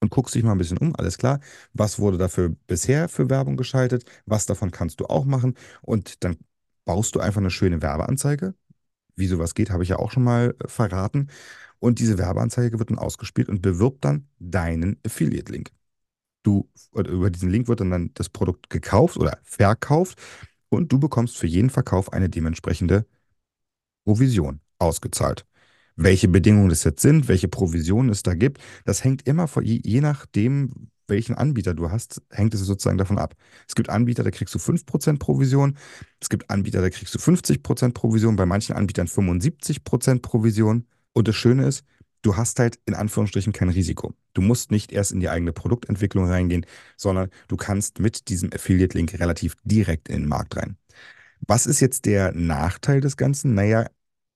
und 0.00 0.10
guckst 0.10 0.36
dich 0.36 0.44
mal 0.44 0.52
ein 0.52 0.58
bisschen 0.58 0.78
um. 0.78 0.94
Alles 0.94 1.18
klar. 1.18 1.40
Was 1.72 1.98
wurde 1.98 2.16
dafür 2.16 2.50
bisher 2.68 3.08
für 3.08 3.28
Werbung 3.28 3.56
geschaltet? 3.56 4.04
Was 4.26 4.46
davon 4.46 4.70
kannst 4.70 5.00
du 5.00 5.06
auch 5.06 5.24
machen? 5.24 5.54
Und 5.82 6.22
dann 6.22 6.36
baust 6.84 7.16
du 7.16 7.20
einfach 7.20 7.40
eine 7.40 7.50
schöne 7.50 7.82
Werbeanzeige. 7.82 8.54
Wie 9.16 9.26
sowas 9.28 9.54
geht, 9.54 9.70
habe 9.70 9.82
ich 9.84 9.90
ja 9.90 9.98
auch 9.98 10.10
schon 10.10 10.24
mal 10.24 10.54
äh, 10.64 10.68
verraten. 10.68 11.28
Und 11.84 11.98
diese 11.98 12.16
Werbeanzeige 12.16 12.78
wird 12.78 12.88
dann 12.88 12.98
ausgespielt 12.98 13.50
und 13.50 13.60
bewirbt 13.60 14.06
dann 14.06 14.26
deinen 14.38 14.98
Affiliate-Link. 15.04 15.68
Du, 16.42 16.70
über 16.94 17.28
diesen 17.28 17.50
Link 17.50 17.68
wird 17.68 17.80
dann, 17.80 18.10
das 18.14 18.30
Produkt 18.30 18.70
gekauft 18.70 19.18
oder 19.18 19.36
verkauft 19.42 20.18
und 20.70 20.90
du 20.90 20.98
bekommst 20.98 21.36
für 21.36 21.46
jeden 21.46 21.68
Verkauf 21.68 22.10
eine 22.10 22.30
dementsprechende 22.30 23.04
Provision 24.06 24.62
ausgezahlt. 24.78 25.44
Welche 25.94 26.26
Bedingungen 26.26 26.70
das 26.70 26.84
jetzt 26.84 27.02
sind, 27.02 27.28
welche 27.28 27.48
Provisionen 27.48 28.08
es 28.08 28.22
da 28.22 28.32
gibt, 28.32 28.62
das 28.86 29.04
hängt 29.04 29.28
immer 29.28 29.46
von, 29.46 29.62
je, 29.62 29.82
je 29.84 30.00
nachdem, 30.00 30.88
welchen 31.06 31.34
Anbieter 31.34 31.74
du 31.74 31.90
hast, 31.90 32.22
hängt 32.30 32.54
es 32.54 32.60
sozusagen 32.60 32.96
davon 32.96 33.18
ab. 33.18 33.34
Es 33.68 33.74
gibt 33.74 33.90
Anbieter, 33.90 34.24
da 34.24 34.30
kriegst 34.30 34.54
du 34.54 34.58
5% 34.58 35.18
Provision. 35.18 35.76
Es 36.18 36.30
gibt 36.30 36.48
Anbieter, 36.48 36.80
da 36.80 36.88
kriegst 36.88 37.14
du 37.14 37.18
50% 37.18 37.92
Provision, 37.92 38.36
bei 38.36 38.46
manchen 38.46 38.74
Anbietern 38.74 39.06
75% 39.06 40.22
Provision. 40.22 40.86
Und 41.14 41.28
das 41.28 41.36
Schöne 41.36 41.66
ist, 41.66 41.84
du 42.20 42.36
hast 42.36 42.58
halt 42.58 42.78
in 42.86 42.94
Anführungsstrichen 42.94 43.52
kein 43.52 43.70
Risiko. 43.70 44.12
Du 44.34 44.42
musst 44.42 44.70
nicht 44.70 44.92
erst 44.92 45.12
in 45.12 45.20
die 45.20 45.30
eigene 45.30 45.52
Produktentwicklung 45.52 46.26
reingehen, 46.28 46.66
sondern 46.96 47.30
du 47.48 47.56
kannst 47.56 48.00
mit 48.00 48.28
diesem 48.28 48.52
Affiliate-Link 48.52 49.18
relativ 49.20 49.56
direkt 49.64 50.08
in 50.08 50.22
den 50.22 50.28
Markt 50.28 50.56
rein. 50.56 50.76
Was 51.46 51.66
ist 51.66 51.80
jetzt 51.80 52.06
der 52.06 52.32
Nachteil 52.32 53.00
des 53.00 53.16
Ganzen? 53.16 53.54
Naja, 53.54 53.86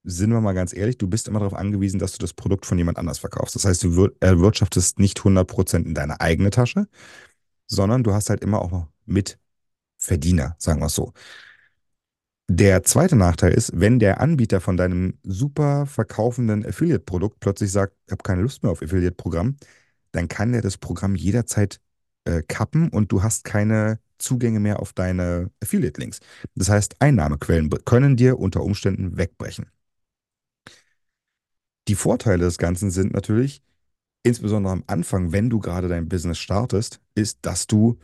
sind 0.05 0.31
wir 0.31 0.41
mal 0.41 0.53
ganz 0.55 0.75
ehrlich, 0.75 0.99
du 0.99 1.09
bist 1.09 1.29
immer 1.29 1.41
darauf 1.41 1.55
angewiesen, 1.55 1.99
dass 1.99 2.13
du 2.13 2.19
das 2.19 2.33
Produkt 2.33 2.67
von 2.67 2.79
jemand 2.79 2.99
anders 2.99 3.19
verkaufst. 3.19 3.55
Das 3.55 3.65
heißt, 3.65 3.83
du 3.85 4.11
erwirtschaftest 4.21 4.99
nicht 4.99 5.19
100% 5.19 5.85
in 5.85 5.95
deine 5.95 6.21
eigene 6.21 6.51
Tasche, 6.51 6.87
sondern 7.67 8.05
du 8.05 8.13
hast 8.15 8.31
halt 8.31 8.43
immer 8.43 8.61
auch 8.63 8.71
noch 8.71 8.89
Mitverdiener, 9.07 10.57
sagen 10.59 10.81
wir 10.81 10.87
es 10.87 10.95
so. 10.95 11.13
Der 12.51 12.83
zweite 12.83 13.15
Nachteil 13.15 13.53
ist, 13.53 13.79
wenn 13.79 13.99
der 13.99 14.21
Anbieter 14.21 14.61
von 14.63 14.79
deinem 14.79 15.19
super 15.23 15.85
verkaufenden 15.85 16.65
Affiliate-Produkt 16.65 17.41
plötzlich 17.41 17.71
sagt, 17.71 17.95
ich 18.07 18.13
habe 18.13 18.23
keine 18.23 18.41
Lust 18.41 18.63
mehr 18.63 18.73
auf 18.73 18.83
Affiliate-Programm, 18.83 19.57
dann 20.13 20.29
kann 20.29 20.53
der 20.53 20.63
das 20.63 20.79
Programm 20.79 21.15
jederzeit 21.15 21.79
äh, 22.25 22.43
kappen 22.43 22.89
und 22.89 23.13
du 23.13 23.23
hast 23.23 23.45
keine 23.45 24.01
Zugänge 24.17 24.61
mehr 24.61 24.81
auf 24.81 24.95
deine 24.95 25.51
Affiliate-Links. 25.63 26.21
Das 26.55 26.71
heißt, 26.71 26.97
Einnahmequellen 27.01 27.69
können 27.85 28.17
dir 28.17 28.39
unter 28.39 28.63
Umständen 28.63 29.19
wegbrechen. 29.19 29.67
Die 31.87 31.95
Vorteile 31.95 32.45
des 32.45 32.57
Ganzen 32.57 32.91
sind 32.91 33.13
natürlich, 33.13 33.63
insbesondere 34.23 34.73
am 34.73 34.85
Anfang, 34.87 35.33
wenn 35.33 35.51
du 35.51 35.59
gerade 35.59 35.89
dein 35.89 36.09
Business 36.09 36.39
startest, 36.39 37.01
ist, 37.15 37.39
dass 37.43 37.67
du 37.67 37.99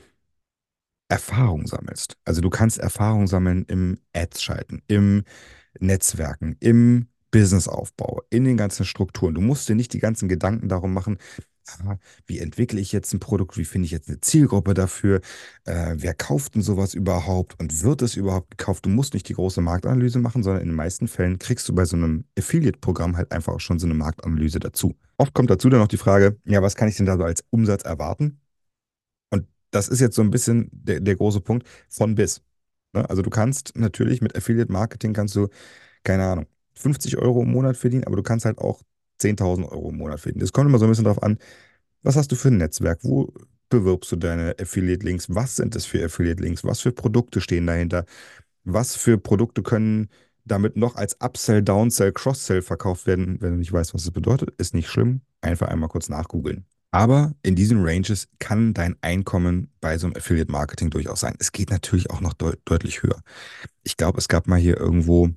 Erfahrung 1.14 1.68
sammelst. 1.68 2.16
Also 2.25 2.40
du 2.40 2.50
kannst 2.50 2.78
Erfahrung 2.78 3.28
sammeln 3.28 3.64
im 3.68 3.99
Ads 4.12 4.42
schalten, 4.42 4.83
im 4.88 5.23
Netzwerken, 5.78 6.56
im 6.59 7.06
Businessaufbau, 7.30 8.23
in 8.30 8.42
den 8.42 8.56
ganzen 8.56 8.85
Strukturen. 8.85 9.33
Du 9.33 9.40
musst 9.40 9.68
dir 9.68 9.76
nicht 9.76 9.92
die 9.92 10.00
ganzen 10.00 10.28
Gedanken 10.28 10.68
darum 10.68 10.92
machen, 10.92 11.18
wie 12.26 12.40
entwickle 12.40 12.80
ich 12.80 12.90
jetzt 12.90 13.14
ein 13.14 13.21
Produkt, 13.21 13.56
wie 13.56 13.64
finde 13.64 13.87
ich 13.87 13.92
jetzt 13.92 14.09
eine 14.09 14.21
Zielgruppe 14.21 14.75
dafür, 14.75 15.21
äh, 15.66 15.94
wer 15.97 16.14
kauft 16.14 16.56
denn 16.56 16.62
sowas 16.62 16.94
überhaupt 16.94 17.59
und 17.61 17.85
wird 17.85 18.02
es 18.02 18.16
überhaupt 18.16 18.50
gekauft? 18.50 18.85
Du 18.85 18.90
musst 18.90 19.14
nicht 19.14 19.28
die 19.28 19.35
große 19.35 19.61
Marktanalyse 19.61 20.18
machen, 20.18 20.42
sondern 20.42 20.62
in 20.62 20.71
den 20.71 20.76
meisten 20.76 21.06
Fällen 21.06 21.38
kriegst 21.38 21.68
du 21.68 21.75
bei 21.76 21.85
so 21.85 21.97
einem 21.97 22.25
Affiliate-Programm 22.37 23.16
halt 23.16 23.30
einfach 23.30 23.54
auch 23.54 23.61
schon 23.61 23.78
so 23.78 23.87
eine 23.87 23.94
Marktanalyse 23.94 24.59
dazu. 24.59 24.97
Oft 25.16 25.33
kommt 25.33 25.49
dazu 25.49 25.71
dann 25.71 25.78
noch 25.78 25.88
die 25.88 25.97
Frage, 25.97 26.37
ja, 26.44 26.61
was 26.61 26.75
kann 26.75 26.88
ich 26.88 26.97
denn 26.97 27.06
da 27.06 27.16
so 27.16 27.23
als 27.23 27.44
Umsatz 27.50 27.85
erwarten? 27.85 28.40
Das 29.75 29.88
ist 29.88 30.00
jetzt 30.00 30.14
so 30.14 30.23
ein 30.23 30.31
bisschen 30.31 30.69
der, 30.73 31.00
der 31.00 31.16
große 31.16 31.40
Punkt 31.40 31.66
von 31.88 32.14
bis. 32.14 32.43
Ne? 32.93 33.09
Also 33.11 33.23
du 33.23 33.31
kannst 33.31 33.76
natürlich 33.76 34.21
mit 34.23 34.37
Affiliate-Marketing 34.37 35.12
kannst 35.12 35.35
du, 35.35 35.49
keine 36.04 36.25
Ahnung, 36.25 36.47
50 36.75 37.19
Euro 37.19 37.43
im 37.43 37.50
Monat 37.50 37.76
verdienen, 37.76 38.04
aber 38.04 38.14
du 38.14 38.23
kannst 38.23 38.47
halt 38.47 38.59
auch 38.59 38.83
10.000 39.21 39.69
Euro 39.69 39.90
im 39.90 39.97
Monat 39.97 40.21
verdienen. 40.21 40.40
Das 40.40 40.52
kommt 40.52 40.69
immer 40.69 40.78
so 40.78 40.85
ein 40.87 40.90
bisschen 40.90 41.04
darauf 41.04 41.23
an, 41.25 41.38
was 42.02 42.14
hast 42.14 42.31
du 42.31 42.37
für 42.37 42.49
ein 42.49 42.59
Netzwerk? 42.59 43.00
Wo 43.02 43.33
bewirbst 43.69 44.12
du 44.12 44.16
deine 44.16 44.54
Affiliate-Links? 44.61 45.35
Was 45.35 45.57
sind 45.57 45.75
das 45.75 45.87
für 45.87 46.04
Affiliate-Links? 46.04 46.62
Was 46.62 46.81
für 46.81 46.93
Produkte 46.93 47.40
stehen 47.40 47.66
dahinter? 47.66 48.04
Was 48.62 48.95
für 48.95 49.19
Produkte 49.19 49.62
können 49.62 50.09
damit 50.45 50.76
noch 50.76 50.95
als 50.95 51.21
Upsell, 51.21 51.62
Downsell, 51.62 52.12
Cross-Sell 52.12 52.62
verkauft 52.62 53.09
werden? 53.09 53.38
Wenn 53.40 53.52
du 53.52 53.59
nicht 53.59 53.73
weißt, 53.73 53.93
was 53.93 54.04
das 54.04 54.12
bedeutet, 54.12 54.50
ist 54.59 54.75
nicht 54.75 54.88
schlimm. 54.88 55.23
Einfach 55.40 55.66
einmal 55.66 55.88
kurz 55.88 56.09
nachgoogeln. 56.09 56.64
Aber 56.95 57.35
in 57.43 57.57
diesen 57.57 57.85
Ranges 57.85 58.29
kann 58.39 58.73
dein 58.73 58.97
Einkommen 59.01 59.69
bei 59.81 59.99
so 59.99 60.07
einem 60.07 60.15
Affiliate-Marketing 60.15 60.91
durchaus 60.91 61.19
sein. 61.19 61.35
Es 61.41 61.51
geht 61.51 61.71
natürlich 61.71 62.09
auch 62.11 62.21
noch 62.21 62.35
deut 62.35 62.61
deutlich 62.67 63.03
höher. 63.03 63.21
Ich 63.83 63.97
glaube, 63.97 64.19
es 64.19 64.29
gab 64.29 64.47
mal 64.47 64.61
hier 64.61 64.77
irgendwo, 64.77 65.31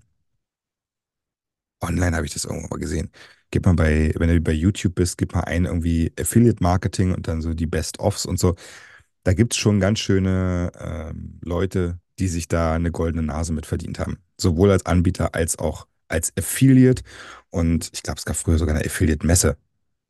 online 1.82 2.16
habe 2.16 2.28
ich 2.28 2.34
das 2.34 2.46
irgendwo 2.46 2.68
mal 2.68 2.78
gesehen, 2.78 3.10
gib 3.50 3.66
mal 3.66 3.74
bei, 3.74 4.14
wenn 4.18 4.30
du 4.30 4.40
bei 4.40 4.52
YouTube 4.52 4.94
bist, 4.94 5.18
gib 5.18 5.34
mal 5.34 5.46
ein 5.46 5.66
irgendwie 5.66 6.14
Affiliate 6.20 6.62
Marketing 6.62 7.12
und 7.12 7.28
dann 7.28 7.42
so 7.42 7.56
die 7.56 7.66
Best-ofs 7.66 8.28
und 8.28 8.38
so. 8.38 8.54
Da 9.24 9.34
gibt 9.34 9.54
es 9.54 9.58
schon 9.58 9.80
ganz 9.80 9.98
schöne 9.98 10.72
ähm, 10.80 11.40
Leute, 11.44 12.00
die 12.20 12.28
sich 12.28 12.48
da 12.48 12.76
eine 12.76 12.92
goldene 12.92 13.24
Nase 13.24 13.52
mit 13.52 13.66
verdient 13.66 13.98
haben. 13.98 14.20
Sowohl 14.40 14.70
als 14.70 14.86
Anbieter 14.86 15.34
als 15.34 15.58
auch 15.58 15.88
als 16.08 16.32
Affiliate. 16.38 17.02
Und 17.50 17.90
ich 17.94 18.04
glaube, 18.04 18.20
es 18.20 18.26
gab 18.26 18.36
früher 18.36 18.60
sogar 18.60 18.76
eine 18.76 18.86
Affiliate-Messe, 18.86 19.58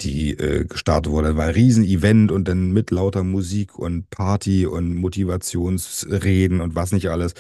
die 0.01 0.32
äh, 0.32 0.66
gestartet 0.66 1.12
wurde. 1.12 1.30
Das 1.30 1.38
war 1.38 1.46
ein 1.46 1.54
Riesen-Event 1.54 2.32
und 2.32 2.48
dann 2.48 2.72
mit 2.72 2.92
lauter 2.92 3.24
Musik 3.24 3.77
und 3.77 4.10
Party 4.10 4.66
und 4.66 4.96
Motivationsreden 4.96 6.62
und 6.62 6.75
was 6.75 6.92
nicht 6.92 7.10
alles, 7.10 7.34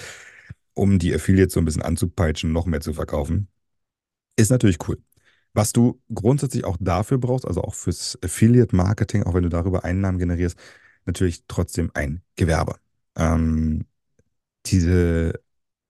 um 0.73 0.99
die 0.99 1.13
Affiliates 1.13 1.53
so 1.53 1.59
ein 1.59 1.65
bisschen 1.65 1.83
anzupeitschen, 1.83 2.51
noch 2.51 2.65
mehr 2.65 2.81
zu 2.81 2.93
verkaufen. 2.93 3.47
Ist 4.37 4.51
natürlich 4.51 4.77
cool. 4.87 4.97
Was 5.53 5.73
du 5.73 5.99
grundsätzlich 6.13 6.65
auch 6.65 6.77
dafür 6.79 7.17
brauchst, 7.17 7.47
also 7.47 7.61
auch 7.63 7.73
fürs 7.73 8.17
Affiliate-Marketing, 8.23 9.23
auch 9.23 9.33
wenn 9.33 9.43
du 9.43 9.49
darüber 9.49 9.83
Einnahmen 9.85 10.19
generierst, 10.19 10.57
natürlich 11.05 11.43
trotzdem 11.47 11.91
ein 11.93 12.21
Gewerbe. 12.35 12.75
Ähm, 13.15 13.85
diese 14.65 15.33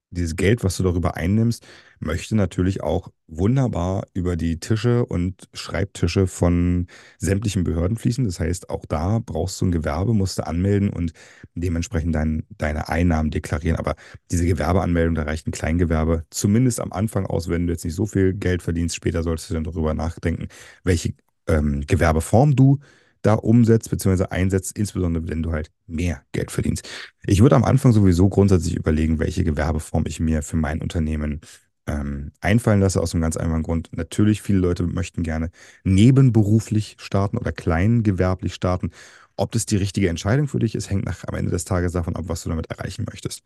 dieses 0.09 0.35
Geld, 0.35 0.63
was 0.63 0.77
du 0.77 0.83
darüber 0.83 1.17
einnimmst, 1.17 1.65
möchte 1.99 2.35
natürlich 2.35 2.81
auch 2.81 3.09
wunderbar 3.27 4.07
über 4.13 4.35
die 4.35 4.59
Tische 4.59 5.05
und 5.05 5.49
Schreibtische 5.53 6.27
von 6.27 6.87
sämtlichen 7.17 7.63
Behörden 7.63 7.97
fließen. 7.97 8.23
Das 8.25 8.39
heißt, 8.39 8.69
auch 8.69 8.85
da 8.85 9.19
brauchst 9.19 9.59
du 9.59 9.65
ein 9.65 9.71
Gewerbe, 9.71 10.13
musst 10.13 10.37
du 10.39 10.47
anmelden 10.47 10.89
und 10.89 11.11
dementsprechend 11.55 12.15
dein, 12.15 12.45
deine 12.57 12.89
Einnahmen 12.89 13.31
deklarieren. 13.31 13.77
Aber 13.77 13.95
diese 14.31 14.45
Gewerbeanmeldung, 14.45 15.15
da 15.15 15.23
reicht 15.23 15.47
ein 15.47 15.51
Kleingewerbe 15.51 16.25
zumindest 16.29 16.79
am 16.79 16.93
Anfang 16.93 17.25
aus, 17.25 17.49
wenn 17.49 17.67
du 17.67 17.73
jetzt 17.73 17.83
nicht 17.85 17.95
so 17.95 18.05
viel 18.05 18.33
Geld 18.33 18.61
verdienst. 18.61 18.95
Später 18.95 19.23
solltest 19.23 19.49
du 19.49 19.55
dann 19.55 19.63
darüber 19.65 19.93
nachdenken, 19.93 20.47
welche 20.83 21.13
ähm, 21.47 21.81
Gewerbeform 21.85 22.55
du 22.55 22.79
da 23.21 23.33
umsetzt 23.33 23.89
bzw. 23.89 24.25
einsetzt, 24.25 24.77
insbesondere 24.77 25.27
wenn 25.27 25.43
du 25.43 25.51
halt 25.51 25.71
mehr 25.85 26.23
Geld 26.31 26.51
verdienst. 26.51 26.87
Ich 27.25 27.41
würde 27.41 27.55
am 27.55 27.63
Anfang 27.63 27.91
sowieso 27.91 28.29
grundsätzlich 28.29 28.75
überlegen, 28.75 29.19
welche 29.19 29.43
Gewerbeform 29.43 30.05
ich 30.07 30.19
mir 30.19 30.43
für 30.43 30.57
mein 30.57 30.81
Unternehmen 30.81 31.41
ähm, 31.87 32.31
einfallen 32.41 32.81
lasse, 32.81 33.01
aus 33.01 33.13
einem 33.13 33.21
ganz 33.21 33.37
einfachen 33.37 33.63
Grund. 33.63 33.89
Natürlich, 33.93 34.41
viele 34.41 34.59
Leute 34.59 34.83
möchten 34.83 35.23
gerne 35.23 35.51
nebenberuflich 35.83 36.97
starten 36.99 37.37
oder 37.37 37.51
kleingewerblich 37.51 38.53
starten. 38.53 38.91
Ob 39.37 39.51
das 39.51 39.65
die 39.65 39.77
richtige 39.77 40.09
Entscheidung 40.09 40.47
für 40.47 40.59
dich 40.59 40.75
ist, 40.75 40.89
hängt 40.89 41.05
nach, 41.05 41.23
am 41.27 41.35
Ende 41.35 41.51
des 41.51 41.65
Tages 41.65 41.93
davon 41.93 42.15
ab, 42.15 42.25
was 42.27 42.43
du 42.43 42.49
damit 42.49 42.69
erreichen 42.69 43.05
möchtest. 43.09 43.43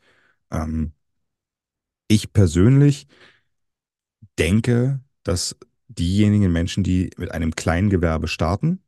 Ähm, 0.52 0.94
ich 2.08 2.34
persönlich 2.34 3.08
denke, 4.38 5.00
dass 5.24 5.56
diejenigen 5.88 6.52
Menschen, 6.52 6.84
die 6.84 7.12
mit 7.18 7.32
einem 7.32 7.56
Kleingewerbe 7.56 8.28
starten, 8.28 8.82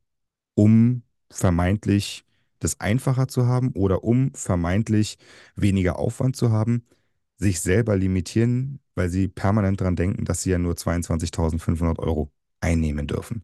um 0.55 1.03
vermeintlich 1.31 2.25
das 2.59 2.79
einfacher 2.79 3.27
zu 3.27 3.45
haben 3.45 3.71
oder 3.73 4.03
um 4.03 4.33
vermeintlich 4.33 5.17
weniger 5.55 5.99
Aufwand 5.99 6.35
zu 6.35 6.51
haben, 6.51 6.85
sich 7.37 7.59
selber 7.61 7.97
limitieren, 7.97 8.79
weil 8.95 9.09
sie 9.09 9.27
permanent 9.27 9.81
daran 9.81 9.95
denken, 9.95 10.25
dass 10.25 10.43
sie 10.43 10.51
ja 10.51 10.57
nur 10.57 10.75
22.500 10.75 11.99
Euro 11.99 12.31
einnehmen 12.61 13.07
dürfen. 13.07 13.43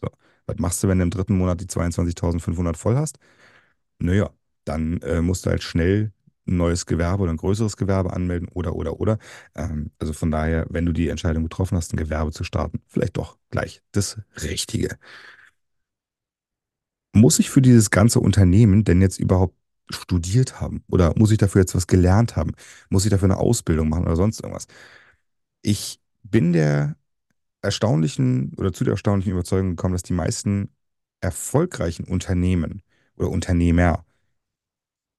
So, 0.00 0.08
was 0.46 0.58
machst 0.58 0.82
du, 0.82 0.88
wenn 0.88 0.98
du 0.98 1.04
im 1.04 1.10
dritten 1.10 1.36
Monat 1.36 1.60
die 1.60 1.66
22.500 1.66 2.76
voll 2.76 2.96
hast? 2.96 3.18
Naja, 3.98 4.30
dann 4.64 4.98
äh, 5.02 5.20
musst 5.22 5.46
du 5.46 5.50
halt 5.50 5.62
schnell 5.62 6.12
ein 6.46 6.56
neues 6.56 6.86
Gewerbe 6.86 7.24
oder 7.24 7.32
ein 7.32 7.36
größeres 7.36 7.76
Gewerbe 7.76 8.12
anmelden 8.12 8.48
oder, 8.48 8.74
oder, 8.74 9.00
oder. 9.00 9.18
Ähm, 9.54 9.90
also 9.98 10.12
von 10.12 10.30
daher, 10.30 10.66
wenn 10.70 10.86
du 10.86 10.92
die 10.92 11.08
Entscheidung 11.08 11.44
getroffen 11.44 11.76
hast, 11.76 11.92
ein 11.92 11.96
Gewerbe 11.96 12.32
zu 12.32 12.44
starten, 12.44 12.80
vielleicht 12.86 13.16
doch 13.16 13.38
gleich 13.50 13.82
das 13.92 14.18
Richtige. 14.42 14.98
Muss 17.20 17.38
ich 17.38 17.50
für 17.50 17.60
dieses 17.60 17.90
ganze 17.90 18.18
Unternehmen 18.20 18.84
denn 18.84 19.02
jetzt 19.02 19.20
überhaupt 19.20 19.54
studiert 19.90 20.60
haben? 20.60 20.82
Oder 20.88 21.12
muss 21.18 21.30
ich 21.30 21.38
dafür 21.38 21.60
jetzt 21.60 21.74
was 21.74 21.86
gelernt 21.86 22.34
haben? 22.36 22.52
Muss 22.88 23.04
ich 23.04 23.10
dafür 23.10 23.26
eine 23.26 23.36
Ausbildung 23.36 23.90
machen 23.90 24.04
oder 24.06 24.16
sonst 24.16 24.40
irgendwas? 24.40 24.66
Ich 25.60 26.00
bin 26.22 26.52
der 26.54 26.96
erstaunlichen 27.60 28.54
oder 28.56 28.72
zu 28.72 28.84
der 28.84 28.92
erstaunlichen 28.92 29.32
Überzeugung 29.32 29.70
gekommen, 29.70 29.92
dass 29.92 30.02
die 30.02 30.14
meisten 30.14 30.70
erfolgreichen 31.20 32.04
Unternehmen 32.04 32.82
oder 33.16 33.28
Unternehmer 33.28 34.06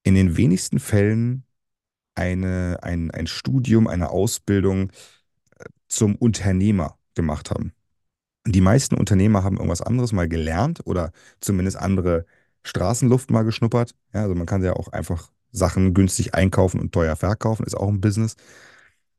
in 0.04 0.16
den 0.16 0.38
wenigsten 0.38 0.80
Fällen 0.80 1.44
eine, 2.16 2.80
ein, 2.82 3.12
ein 3.12 3.28
Studium, 3.28 3.88
eine 3.88 4.10
Ausbildung 4.10 4.92
zum 5.88 6.16
Unternehmer 6.16 6.98
gemacht 7.14 7.52
haben. 7.52 7.74
Die 8.48 8.62
meisten 8.62 8.96
Unternehmer 8.96 9.44
haben 9.44 9.58
irgendwas 9.58 9.82
anderes 9.82 10.14
mal 10.14 10.28
gelernt 10.28 10.82
oder 10.86 11.12
zumindest 11.42 11.78
andere 11.78 12.26
Straßenluft 12.64 13.30
mal 13.32 13.44
geschnuppert. 13.44 13.94
Ja, 14.14 14.24
also 14.24 14.36
man 14.36 14.48
kann 14.48 14.64
ja 14.64 14.74
auch 14.74 14.88
einfach 14.90 15.32
Sachen 15.52 15.94
günstig 15.94 16.34
einkaufen 16.34 16.80
und 16.80 16.92
teuer 16.92 17.16
verkaufen, 17.16 17.66
ist 17.66 17.76
auch 17.78 17.88
ein 17.90 18.02
Business. 18.02 18.36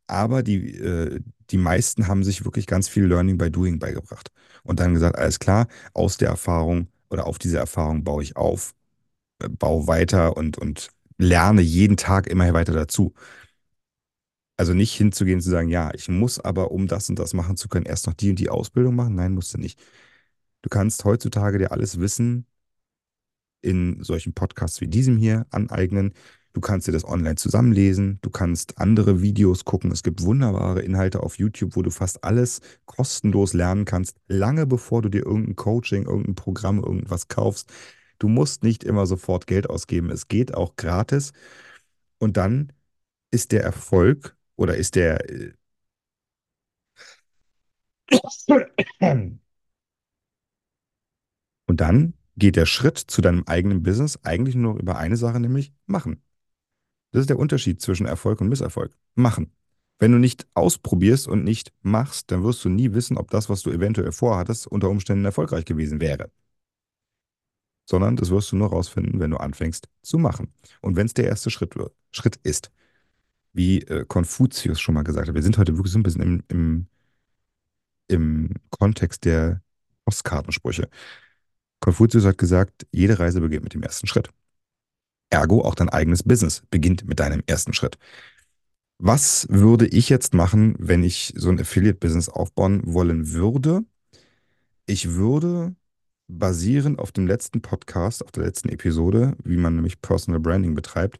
Aber 0.06 0.42
die, 0.42 0.76
äh, 0.78 1.20
die 1.50 1.58
meisten 1.58 2.08
haben 2.08 2.24
sich 2.24 2.44
wirklich 2.44 2.66
ganz 2.66 2.88
viel 2.88 3.06
Learning 3.06 3.38
by 3.38 3.50
Doing 3.50 3.78
beigebracht 3.78 4.30
und 4.64 4.80
dann 4.80 4.94
gesagt, 4.94 5.16
alles 5.16 5.38
klar, 5.38 5.68
aus 5.94 6.16
der 6.18 6.28
Erfahrung 6.30 6.88
oder 7.10 7.26
auf 7.26 7.38
diese 7.38 7.58
Erfahrung 7.58 8.04
baue 8.04 8.22
ich 8.22 8.36
auf, 8.36 8.74
äh, 9.40 9.48
baue 9.48 9.86
weiter 9.88 10.36
und, 10.36 10.58
und 10.58 10.90
lerne 11.18 11.62
jeden 11.62 11.96
Tag 11.96 12.26
immer 12.28 12.52
weiter 12.54 12.72
dazu. 12.74 13.14
Also 14.62 14.74
nicht 14.74 14.94
hinzugehen 14.94 15.38
und 15.38 15.42
zu 15.42 15.50
sagen, 15.50 15.70
ja, 15.70 15.92
ich 15.92 16.08
muss 16.08 16.38
aber, 16.38 16.70
um 16.70 16.86
das 16.86 17.08
und 17.08 17.18
das 17.18 17.34
machen 17.34 17.56
zu 17.56 17.68
können, 17.68 17.84
erst 17.84 18.06
noch 18.06 18.14
die 18.14 18.30
und 18.30 18.38
die 18.38 18.48
Ausbildung 18.48 18.94
machen. 18.94 19.16
Nein, 19.16 19.32
musst 19.32 19.52
du 19.52 19.58
nicht. 19.58 19.80
Du 20.62 20.68
kannst 20.68 21.04
heutzutage 21.04 21.58
dir 21.58 21.72
alles 21.72 21.98
Wissen 21.98 22.46
in 23.60 24.04
solchen 24.04 24.34
Podcasts 24.34 24.80
wie 24.80 24.86
diesem 24.86 25.16
hier 25.16 25.46
aneignen. 25.50 26.12
Du 26.52 26.60
kannst 26.60 26.86
dir 26.86 26.92
das 26.92 27.04
online 27.04 27.34
zusammenlesen. 27.34 28.20
Du 28.22 28.30
kannst 28.30 28.78
andere 28.78 29.20
Videos 29.20 29.64
gucken. 29.64 29.90
Es 29.90 30.04
gibt 30.04 30.22
wunderbare 30.22 30.80
Inhalte 30.82 31.24
auf 31.24 31.38
YouTube, 31.38 31.74
wo 31.74 31.82
du 31.82 31.90
fast 31.90 32.22
alles 32.22 32.60
kostenlos 32.84 33.54
lernen 33.54 33.84
kannst, 33.84 34.18
lange 34.28 34.64
bevor 34.64 35.02
du 35.02 35.08
dir 35.08 35.26
irgendein 35.26 35.56
Coaching, 35.56 36.04
irgendein 36.04 36.36
Programm, 36.36 36.78
irgendwas 36.78 37.26
kaufst. 37.26 37.72
Du 38.20 38.28
musst 38.28 38.62
nicht 38.62 38.84
immer 38.84 39.06
sofort 39.06 39.48
Geld 39.48 39.68
ausgeben. 39.68 40.08
Es 40.08 40.28
geht 40.28 40.54
auch 40.54 40.76
gratis. 40.76 41.32
Und 42.18 42.36
dann 42.36 42.72
ist 43.32 43.50
der 43.50 43.64
Erfolg 43.64 44.36
oder 44.62 44.76
ist 44.76 44.94
der 44.94 45.28
äh, 45.28 45.52
und 51.66 51.80
dann 51.80 52.14
geht 52.36 52.56
der 52.56 52.66
Schritt 52.66 52.98
zu 52.98 53.20
deinem 53.22 53.44
eigenen 53.46 53.82
Business 53.82 54.18
eigentlich 54.22 54.54
nur 54.54 54.78
über 54.78 54.96
eine 54.96 55.16
Sache, 55.16 55.40
nämlich 55.40 55.72
machen. 55.86 56.22
Das 57.10 57.20
ist 57.20 57.30
der 57.30 57.38
Unterschied 57.38 57.80
zwischen 57.80 58.06
Erfolg 58.06 58.40
und 58.40 58.48
Misserfolg. 58.48 58.96
Machen. 59.14 59.52
Wenn 59.98 60.12
du 60.12 60.18
nicht 60.18 60.46
ausprobierst 60.54 61.28
und 61.28 61.44
nicht 61.44 61.72
machst, 61.82 62.30
dann 62.30 62.42
wirst 62.44 62.64
du 62.64 62.68
nie 62.68 62.92
wissen, 62.92 63.16
ob 63.18 63.30
das, 63.30 63.48
was 63.48 63.62
du 63.62 63.70
eventuell 63.70 64.12
vorhattest, 64.12 64.66
unter 64.66 64.88
Umständen 64.90 65.24
erfolgreich 65.24 65.64
gewesen 65.64 66.00
wäre. 66.00 66.30
Sondern 67.88 68.16
das 68.16 68.30
wirst 68.30 68.52
du 68.52 68.56
nur 68.56 68.70
rausfinden, 68.70 69.20
wenn 69.20 69.30
du 69.30 69.36
anfängst 69.38 69.88
zu 70.02 70.18
machen. 70.18 70.52
Und 70.80 70.96
wenn 70.96 71.06
es 71.06 71.14
der 71.14 71.26
erste 71.26 71.50
Schritt 71.50 71.74
Schritt 72.10 72.36
ist. 72.42 72.70
Wie 73.52 73.82
äh, 73.82 74.04
Konfuzius 74.06 74.80
schon 74.80 74.94
mal 74.94 75.02
gesagt 75.02 75.28
hat, 75.28 75.34
wir 75.34 75.42
sind 75.42 75.58
heute 75.58 75.76
wirklich 75.76 75.92
so 75.92 75.98
ein 75.98 76.02
bisschen 76.02 76.22
im, 76.22 76.42
im, 76.48 76.86
im 78.08 78.54
Kontext 78.70 79.24
der 79.24 79.62
Postkartensprüche. 80.04 80.88
Konfuzius 81.80 82.24
hat 82.24 82.38
gesagt, 82.38 82.86
jede 82.92 83.18
Reise 83.18 83.40
beginnt 83.40 83.64
mit 83.64 83.74
dem 83.74 83.82
ersten 83.82 84.06
Schritt. 84.06 84.30
Ergo 85.30 85.62
auch 85.62 85.74
dein 85.74 85.88
eigenes 85.88 86.22
Business 86.22 86.62
beginnt 86.70 87.06
mit 87.06 87.20
deinem 87.20 87.42
ersten 87.46 87.72
Schritt. 87.72 87.98
Was 88.98 89.48
würde 89.50 89.86
ich 89.86 90.08
jetzt 90.08 90.32
machen, 90.32 90.76
wenn 90.78 91.02
ich 91.02 91.32
so 91.36 91.50
ein 91.50 91.58
Affiliate-Business 91.58 92.28
aufbauen 92.28 92.82
wollen 92.84 93.32
würde? 93.32 93.84
Ich 94.86 95.10
würde 95.14 95.74
basierend 96.28 96.98
auf 96.98 97.12
dem 97.12 97.26
letzten 97.26 97.62
Podcast, 97.62 98.24
auf 98.24 98.30
der 98.30 98.44
letzten 98.44 98.68
Episode, 98.68 99.36
wie 99.42 99.56
man 99.56 99.74
nämlich 99.74 100.00
Personal 100.00 100.40
Branding 100.40 100.74
betreibt, 100.74 101.18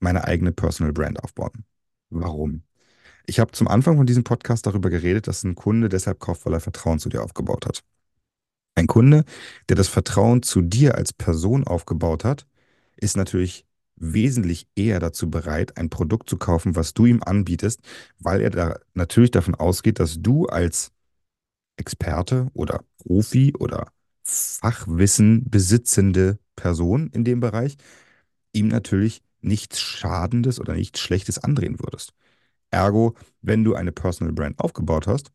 meine 0.00 0.24
eigene 0.24 0.52
Personal 0.52 0.92
Brand 0.92 1.22
aufbauen. 1.22 1.64
Warum? 2.10 2.62
Ich 3.26 3.40
habe 3.40 3.52
zum 3.52 3.68
Anfang 3.68 3.96
von 3.96 4.06
diesem 4.06 4.24
Podcast 4.24 4.66
darüber 4.66 4.90
geredet, 4.90 5.26
dass 5.26 5.44
ein 5.44 5.54
Kunde 5.54 5.88
deshalb 5.88 6.18
kauft, 6.18 6.46
weil 6.46 6.54
er 6.54 6.60
Vertrauen 6.60 6.98
zu 6.98 7.08
dir 7.08 7.22
aufgebaut 7.22 7.66
hat. 7.66 7.82
Ein 8.74 8.86
Kunde, 8.86 9.24
der 9.68 9.76
das 9.76 9.88
Vertrauen 9.88 10.42
zu 10.42 10.62
dir 10.62 10.94
als 10.94 11.12
Person 11.12 11.64
aufgebaut 11.64 12.24
hat, 12.24 12.46
ist 12.96 13.16
natürlich 13.16 13.66
wesentlich 13.96 14.68
eher 14.76 15.00
dazu 15.00 15.28
bereit, 15.28 15.76
ein 15.76 15.90
Produkt 15.90 16.30
zu 16.30 16.36
kaufen, 16.36 16.76
was 16.76 16.94
du 16.94 17.06
ihm 17.06 17.22
anbietest, 17.22 17.80
weil 18.18 18.40
er 18.40 18.50
da 18.50 18.78
natürlich 18.94 19.32
davon 19.32 19.54
ausgeht, 19.54 19.98
dass 19.98 20.22
du 20.22 20.46
als 20.46 20.92
Experte 21.76 22.48
oder 22.54 22.84
Profi 22.98 23.52
oder 23.58 23.92
Fachwissen 24.22 25.48
besitzende 25.50 26.38
Person 26.54 27.08
in 27.12 27.24
dem 27.24 27.40
Bereich 27.40 27.76
ihm 28.52 28.68
natürlich 28.68 29.22
nichts 29.40 29.80
Schadendes 29.80 30.60
oder 30.60 30.74
nichts 30.74 31.00
Schlechtes 31.00 31.38
andrehen 31.38 31.78
würdest. 31.80 32.12
Ergo, 32.70 33.14
wenn 33.42 33.64
du 33.64 33.74
eine 33.74 33.92
Personal 33.92 34.32
Brand 34.32 34.58
aufgebaut 34.58 35.06
hast, 35.06 35.30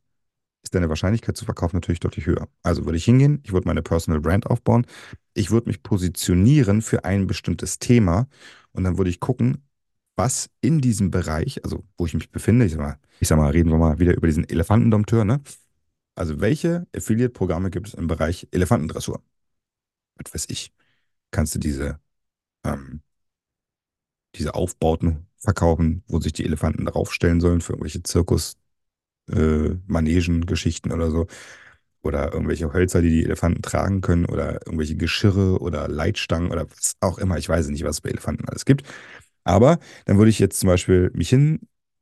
ist 0.63 0.75
deine 0.75 0.89
Wahrscheinlichkeit 0.89 1.35
zu 1.35 1.45
verkaufen 1.45 1.77
natürlich 1.77 1.99
deutlich 1.99 2.25
höher. 2.25 2.47
Also 2.63 2.85
würde 2.85 2.97
ich 2.97 3.05
hingehen, 3.05 3.41
ich 3.43 3.53
würde 3.53 3.67
meine 3.67 3.81
Personal 3.81 4.21
Brand 4.21 4.47
aufbauen, 4.47 4.85
ich 5.33 5.51
würde 5.51 5.67
mich 5.69 5.83
positionieren 5.83 6.81
für 6.81 7.03
ein 7.05 7.27
bestimmtes 7.27 7.79
Thema 7.79 8.27
und 8.71 8.83
dann 8.83 8.97
würde 8.97 9.09
ich 9.09 9.19
gucken, 9.19 9.63
was 10.15 10.49
in 10.61 10.79
diesem 10.79 11.11
Bereich, 11.11 11.63
also 11.63 11.83
wo 11.97 12.05
ich 12.05 12.13
mich 12.13 12.29
befinde, 12.31 12.65
ich 12.65 12.73
sag 12.73 12.81
mal, 12.81 12.99
ich 13.19 13.27
sag 13.27 13.37
mal 13.37 13.51
reden 13.51 13.71
wir 13.71 13.77
mal 13.77 13.99
wieder 13.99 14.15
über 14.15 14.27
diesen 14.27 14.47
Elefantendompteur, 14.47 15.25
ne? 15.25 15.41
Also 16.15 16.39
welche 16.41 16.87
Affiliate-Programme 16.95 17.71
gibt 17.71 17.87
es 17.87 17.93
im 17.95 18.07
Bereich 18.07 18.47
Elefantendressur? 18.51 19.23
Was 20.15 20.33
weiß 20.33 20.45
ich. 20.49 20.71
Kannst 21.31 21.55
du 21.55 21.59
diese, 21.59 21.99
ähm, 22.65 23.01
diese 24.35 24.55
Aufbauten 24.55 25.27
verkaufen, 25.37 26.03
wo 26.07 26.19
sich 26.19 26.33
die 26.33 26.45
Elefanten 26.45 26.85
draufstellen 26.85 27.41
sollen 27.41 27.61
für 27.61 27.73
irgendwelche 27.73 28.03
Zirkus, 28.03 28.57
äh, 29.29 29.71
oder 30.91 31.11
so. 31.11 31.27
Oder 32.01 32.33
irgendwelche 32.33 32.73
Hölzer, 32.73 33.01
die 33.01 33.09
die 33.09 33.23
Elefanten 33.25 33.61
tragen 33.61 34.01
können. 34.01 34.25
Oder 34.25 34.65
irgendwelche 34.65 34.97
Geschirre 34.97 35.59
oder 35.59 35.87
Leitstangen 35.87 36.51
oder 36.51 36.69
was 36.69 36.95
auch 36.99 37.17
immer. 37.17 37.37
Ich 37.37 37.47
weiß 37.49 37.69
nicht, 37.69 37.83
was 37.83 37.97
es 37.97 38.01
bei 38.01 38.09
Elefanten 38.09 38.47
alles 38.49 38.65
gibt. 38.65 38.83
Aber 39.45 39.79
dann 40.05 40.17
würde 40.17 40.29
ich 40.29 40.39
jetzt 40.39 40.59
zum 40.59 40.67
Beispiel 40.67 41.11
mich 41.13 41.31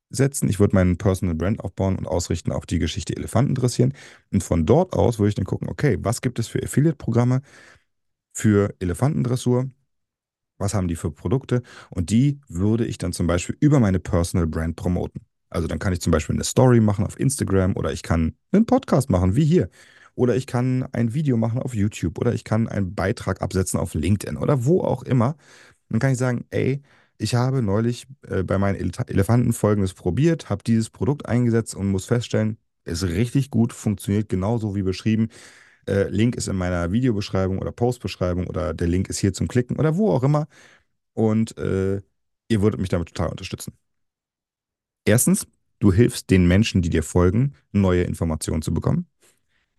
setzen. 0.10 0.50
Ich 0.50 0.60
würde 0.60 0.76
meinen 0.76 0.98
Personal 0.98 1.36
Brand 1.36 1.60
aufbauen 1.60 1.98
und 1.98 2.08
ausrichten 2.08 2.52
auf 2.52 2.66
die 2.66 2.80
Geschichte 2.80 3.16
Elefanten 3.16 3.56
dressieren. 3.56 3.94
Und 4.32 4.44
von 4.44 4.66
dort 4.66 4.94
aus 4.94 5.20
würde 5.20 5.30
ich 5.30 5.36
dann 5.36 5.46
gucken, 5.46 5.70
okay, 5.70 5.98
was 6.02 6.22
gibt 6.22 6.40
es 6.40 6.48
für 6.48 6.62
Affiliate-Programme 6.64 7.42
für 8.34 8.76
Elefantendressur? 8.80 9.70
Was 10.62 10.74
haben 10.74 10.88
die 10.88 10.96
für 10.96 11.12
Produkte? 11.12 11.62
Und 11.90 12.10
die 12.10 12.40
würde 12.48 12.86
ich 12.86 12.98
dann 12.98 13.14
zum 13.14 13.28
Beispiel 13.28 13.58
über 13.60 13.80
meine 13.80 14.00
Personal 14.00 14.48
Brand 14.48 14.76
promoten. 14.76 15.22
Also 15.50 15.68
dann 15.68 15.80
kann 15.80 15.92
ich 15.92 16.02
zum 16.02 16.12
Beispiel 16.12 16.36
eine 16.36 16.44
Story 16.46 16.80
machen 16.80 17.06
auf 17.06 17.20
Instagram 17.20 17.76
oder 17.76 17.92
ich 17.92 18.04
kann 18.04 18.36
einen 18.52 18.66
Podcast 18.66 19.10
machen, 19.10 19.36
wie 19.36 19.44
hier. 19.44 19.70
Oder 20.16 20.36
ich 20.36 20.46
kann 20.46 20.88
ein 20.92 21.14
Video 21.14 21.36
machen 21.36 21.60
auf 21.60 21.74
YouTube 21.74 22.20
oder 22.20 22.34
ich 22.34 22.44
kann 22.44 22.68
einen 22.68 22.96
Beitrag 22.96 23.42
absetzen 23.42 23.80
auf 23.80 23.94
LinkedIn 23.94 24.38
oder 24.38 24.66
wo 24.66 24.82
auch 24.82 25.04
immer. 25.04 25.36
Dann 25.90 26.00
kann 26.00 26.12
ich 26.12 26.18
sagen, 26.18 26.46
ey, 26.52 26.82
ich 27.18 27.36
habe 27.36 27.62
neulich 27.62 28.08
äh, 28.28 28.44
bei 28.44 28.58
meinen 28.58 28.76
Ele 28.76 28.92
Elefanten 29.08 29.54
folgendes 29.54 29.94
probiert, 29.94 30.50
habe 30.50 30.64
dieses 30.64 30.90
Produkt 30.90 31.26
eingesetzt 31.28 31.76
und 31.76 31.90
muss 31.90 32.06
feststellen, 32.06 32.58
ist 32.86 33.04
richtig 33.04 33.52
gut, 33.52 33.74
funktioniert 33.74 34.30
genauso 34.30 34.76
wie 34.76 34.84
beschrieben. 34.84 35.30
Äh, 35.88 36.10
Link 36.10 36.36
ist 36.36 36.48
in 36.48 36.56
meiner 36.56 36.92
Videobeschreibung 36.92 37.60
oder 37.60 37.72
Postbeschreibung 37.72 38.48
oder 38.48 38.74
der 38.74 38.88
Link 38.88 39.10
ist 39.10 39.20
hier 39.20 39.34
zum 39.34 39.48
Klicken 39.48 39.78
oder 39.78 39.98
wo 39.98 40.12
auch 40.12 40.24
immer. 40.24 40.48
Und 41.14 41.58
äh, 41.58 42.02
ihr 42.48 42.62
würdet 42.62 42.80
mich 42.80 42.90
damit 42.90 43.10
total 43.10 43.30
unterstützen. 43.30 43.74
Erstens, 45.06 45.48
du 45.80 45.92
hilfst 45.92 46.30
den 46.30 46.48
Menschen, 46.48 46.82
die 46.82 46.90
dir 46.90 47.04
folgen, 47.04 47.54
neue 47.72 48.04
Informationen 48.04 48.62
zu 48.62 48.74
bekommen. 48.74 49.08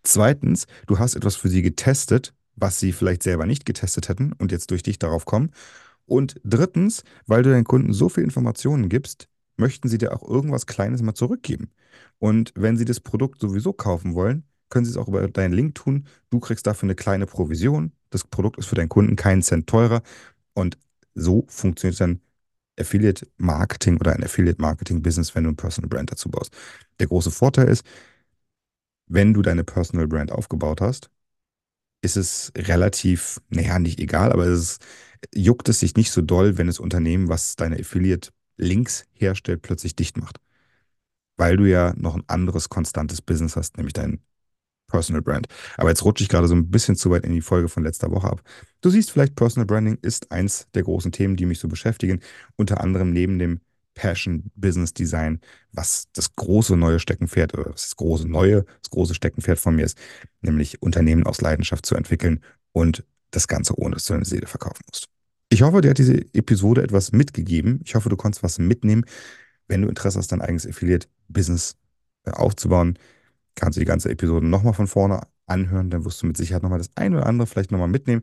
Zweitens, 0.03 0.67
du 0.87 0.99
hast 0.99 1.15
etwas 1.15 1.37
für 1.37 1.49
sie 1.49 1.63
getestet, 1.63 2.35
was 2.57 2.81
sie 2.81 2.93
vielleicht 2.93 3.23
selber 3.23 3.47
nicht 3.47 3.65
getestet 3.65 4.09
hätten 4.09 4.33
und 4.33 4.53
jetzt 4.53 4.71
durch 4.71 4.83
dich 4.83 4.99
darauf 4.99 5.25
kommen. 5.25 5.53
Und 6.07 6.41
drittens, 6.45 7.05
weil 7.27 7.43
du 7.43 7.51
deinen 7.51 7.65
Kunden 7.65 7.93
so 7.93 8.09
viel 8.09 8.25
Informationen 8.25 8.89
gibst, 8.89 9.29
möchten 9.57 9.89
sie 9.89 9.99
dir 9.99 10.13
auch 10.13 10.29
irgendwas 10.29 10.67
Kleines 10.67 11.03
mal 11.03 11.15
zurückgeben. 11.15 11.71
Und 12.19 12.53
wenn 12.57 12.77
sie 12.77 12.85
das 12.85 13.01
Produkt 13.01 13.41
sowieso 13.41 13.73
kaufen 13.73 14.15
wollen, 14.15 14.45
können 14.73 14.87
sie 14.87 14.91
es 14.91 14.97
auch 14.97 15.09
über 15.09 15.29
deinen 15.29 15.53
Link 15.53 15.75
tun. 15.75 16.07
Du 16.31 16.41
kriegst 16.41 16.67
dafür 16.67 16.87
eine 16.87 16.95
kleine 16.95 17.27
Provision. 17.27 17.93
Das 18.11 18.25
Produkt 18.25 18.59
ist 18.59 18.67
für 18.67 18.75
deinen 18.75 18.89
Kunden 18.89 19.17
keinen 19.17 19.43
Cent 19.43 19.69
teurer. 19.69 20.03
Und 20.55 20.79
so 21.15 21.45
funktioniert 21.49 22.01
dann 22.01 22.21
Affiliate 22.81 23.29
Marketing 23.37 23.99
oder 23.99 24.15
ein 24.15 24.25
Affiliate 24.25 24.61
Marketing 24.61 25.03
Business, 25.03 25.35
wenn 25.35 25.45
du 25.45 25.51
ein 25.51 25.57
Personal 25.57 25.91
Brand 25.91 26.11
dazu 26.11 26.31
baust. 26.31 26.57
Der 27.01 27.07
große 27.07 27.31
Vorteil 27.31 27.69
ist, 27.69 27.85
wenn 29.09 29.35
du 29.35 29.43
deine 29.43 29.63
Personal 29.63 30.09
Brand 30.09 30.33
aufgebaut 30.33 30.81
hast, 30.81 31.11
ist 32.01 32.17
es 32.17 32.51
relativ, 32.57 33.41
naja, 33.51 33.79
nicht 33.79 34.01
egal, 34.01 34.33
aber 34.33 34.47
es 34.47 34.61
ist, 34.61 34.87
juckt 35.35 35.69
es 35.69 35.81
sich 35.81 35.97
nicht 35.97 36.11
so 36.13 36.23
doll, 36.23 36.57
wenn 36.57 36.67
das 36.67 36.81
Unternehmen, 36.81 37.29
was 37.29 37.57
deine 37.57 37.79
Affiliate-Links 37.79 39.05
herstellt, 39.13 39.61
plötzlich 39.63 39.95
dicht 39.97 40.17
macht. 40.17 40.39
Weil 41.37 41.59
du 41.59 41.67
ja 41.67 41.93
noch 41.97 42.15
ein 42.15 42.25
anderes 42.27 42.71
konstantes 42.71 43.21
Business 43.21 43.55
hast, 43.57 43.77
nämlich 43.77 43.93
dein 43.93 44.21
Personal 44.93 45.23
Brand. 45.23 45.49
Aber 45.77 45.89
jetzt 45.89 46.05
rutsche 46.05 46.23
ich 46.23 46.29
gerade 46.29 46.47
so 46.47 46.55
ein 46.55 46.71
bisschen 46.71 46.97
zu 46.97 47.11
weit 47.11 47.25
in 47.25 47.33
die 47.33 47.41
Folge 47.41 47.69
von 47.69 47.83
letzter 47.83 48.11
Woche 48.11 48.29
ab. 48.29 48.43
Du 48.83 48.91
siehst 48.91 49.11
vielleicht, 49.11 49.35
Personal 49.35 49.67
Branding 49.67 49.99
ist 50.03 50.31
eins 50.31 50.69
der 50.75 50.83
großen 50.83 51.11
Themen, 51.11 51.37
die 51.37 51.47
mich 51.47 51.59
so 51.59 51.67
beschäftigen. 51.67 52.21
Unter 52.57 52.81
anderem 52.81 53.13
neben 53.13 53.39
dem 53.39 53.61
Passion 53.95 54.51
Business 54.55 54.95
Design, 54.95 55.41
was 55.73 56.09
das 56.15 56.35
große 56.37 56.77
neue 56.77 56.99
Steckenpferd 56.99 57.55
oder 57.55 57.71
das 57.71 57.97
große 57.97 58.29
neue, 58.29 58.65
das 58.83 58.91
große 58.91 59.15
Steckenpferd 59.15 59.59
von 59.59 59.77
mir 59.77 59.85
ist, 59.85 59.99
nämlich 60.41 60.81
Unternehmen 60.83 61.27
aus 61.27 61.41
Leidenschaft 61.41 61.85
zu 61.85 61.95
entwickeln 61.95 62.41
und 62.73 63.05
das 63.31 63.49
Ganze 63.49 63.79
ohne 63.79 63.95
dass 63.95 64.05
du 64.05 64.15
deine 64.15 64.25
Seele 64.25 64.47
verkaufen 64.47 64.83
musst. 64.91 65.09
Ich 65.49 65.63
hoffe, 65.63 65.83
dir 65.83 65.91
hat 65.91 65.99
diese 65.99 66.17
Episode 66.35 66.83
etwas 66.83 67.13
mitgegeben. 67.13 67.81
Ich 67.85 67.95
hoffe, 67.95 68.09
du 68.09 68.17
konntest 68.17 68.43
was 68.43 68.59
mitnehmen. 68.59 69.05
Wenn 69.69 69.83
du 69.83 69.89
Interesse 69.89 70.19
hast, 70.19 70.33
dein 70.33 70.41
eigenes 70.41 70.67
Affiliate-Business 70.67 71.77
äh, 72.25 72.31
aufzubauen, 72.31 72.99
kannst 73.55 73.77
du 73.77 73.81
die 73.81 73.87
ganze 73.87 74.11
Episode 74.11 74.47
nochmal 74.47 74.75
von 74.75 74.87
vorne 74.87 75.23
anhören. 75.47 75.91
Dann 75.91 76.05
wirst 76.05 76.23
du 76.23 76.27
mit 76.27 76.37
Sicherheit 76.37 76.63
nochmal 76.63 76.79
das 76.79 76.91
eine 76.97 77.19
oder 77.19 77.27
andere 77.27 77.47
vielleicht 77.47 77.73
nochmal 77.73 77.89
mitnehmen. 77.89 78.23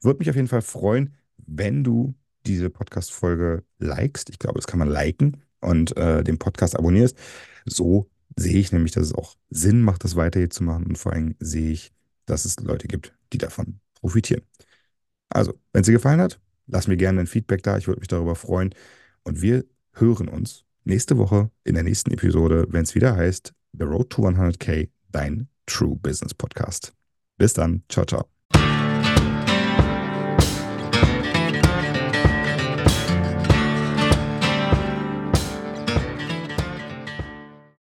Würde 0.00 0.18
mich 0.18 0.30
auf 0.30 0.36
jeden 0.36 0.48
Fall 0.48 0.62
freuen, 0.62 1.14
wenn 1.36 1.84
du 1.84 2.14
diese 2.46 2.70
Podcast-Folge 2.70 3.64
likest. 3.78 4.30
Ich 4.30 4.38
glaube, 4.38 4.58
das 4.58 4.66
kann 4.66 4.78
man 4.78 4.88
liken 4.88 5.42
und 5.60 5.96
äh, 5.96 6.24
den 6.24 6.38
Podcast 6.38 6.76
abonnierst. 6.76 7.16
So 7.66 8.08
sehe 8.36 8.58
ich 8.58 8.72
nämlich, 8.72 8.92
dass 8.92 9.06
es 9.06 9.14
auch 9.14 9.36
Sinn 9.50 9.82
macht, 9.82 10.04
das 10.04 10.16
weiter 10.16 10.40
hier 10.40 10.50
zu 10.50 10.64
machen. 10.64 10.86
Und 10.86 10.96
vor 10.96 11.12
allem 11.12 11.34
sehe 11.38 11.70
ich, 11.70 11.92
dass 12.26 12.44
es 12.44 12.58
Leute 12.60 12.88
gibt, 12.88 13.14
die 13.32 13.38
davon 13.38 13.80
profitieren. 13.94 14.42
Also, 15.28 15.54
wenn 15.72 15.82
es 15.82 15.86
dir 15.86 15.92
gefallen 15.92 16.20
hat, 16.20 16.40
lass 16.66 16.88
mir 16.88 16.96
gerne 16.96 17.20
ein 17.20 17.26
Feedback 17.26 17.62
da. 17.62 17.76
Ich 17.76 17.86
würde 17.86 18.00
mich 18.00 18.08
darüber 18.08 18.34
freuen. 18.34 18.74
Und 19.22 19.42
wir 19.42 19.64
hören 19.92 20.28
uns 20.28 20.64
nächste 20.84 21.18
Woche 21.18 21.50
in 21.64 21.74
der 21.74 21.84
nächsten 21.84 22.10
Episode, 22.10 22.66
wenn 22.70 22.84
es 22.84 22.94
wieder 22.94 23.14
heißt 23.16 23.52
The 23.78 23.86
Road 23.86 24.10
to 24.10 24.22
100K, 24.22 24.90
dein 25.12 25.48
True 25.66 25.96
Business 25.96 26.34
Podcast. 26.34 26.92
Bis 27.38 27.54
dann. 27.54 27.82
Ciao, 27.88 28.04
ciao. 28.04 28.39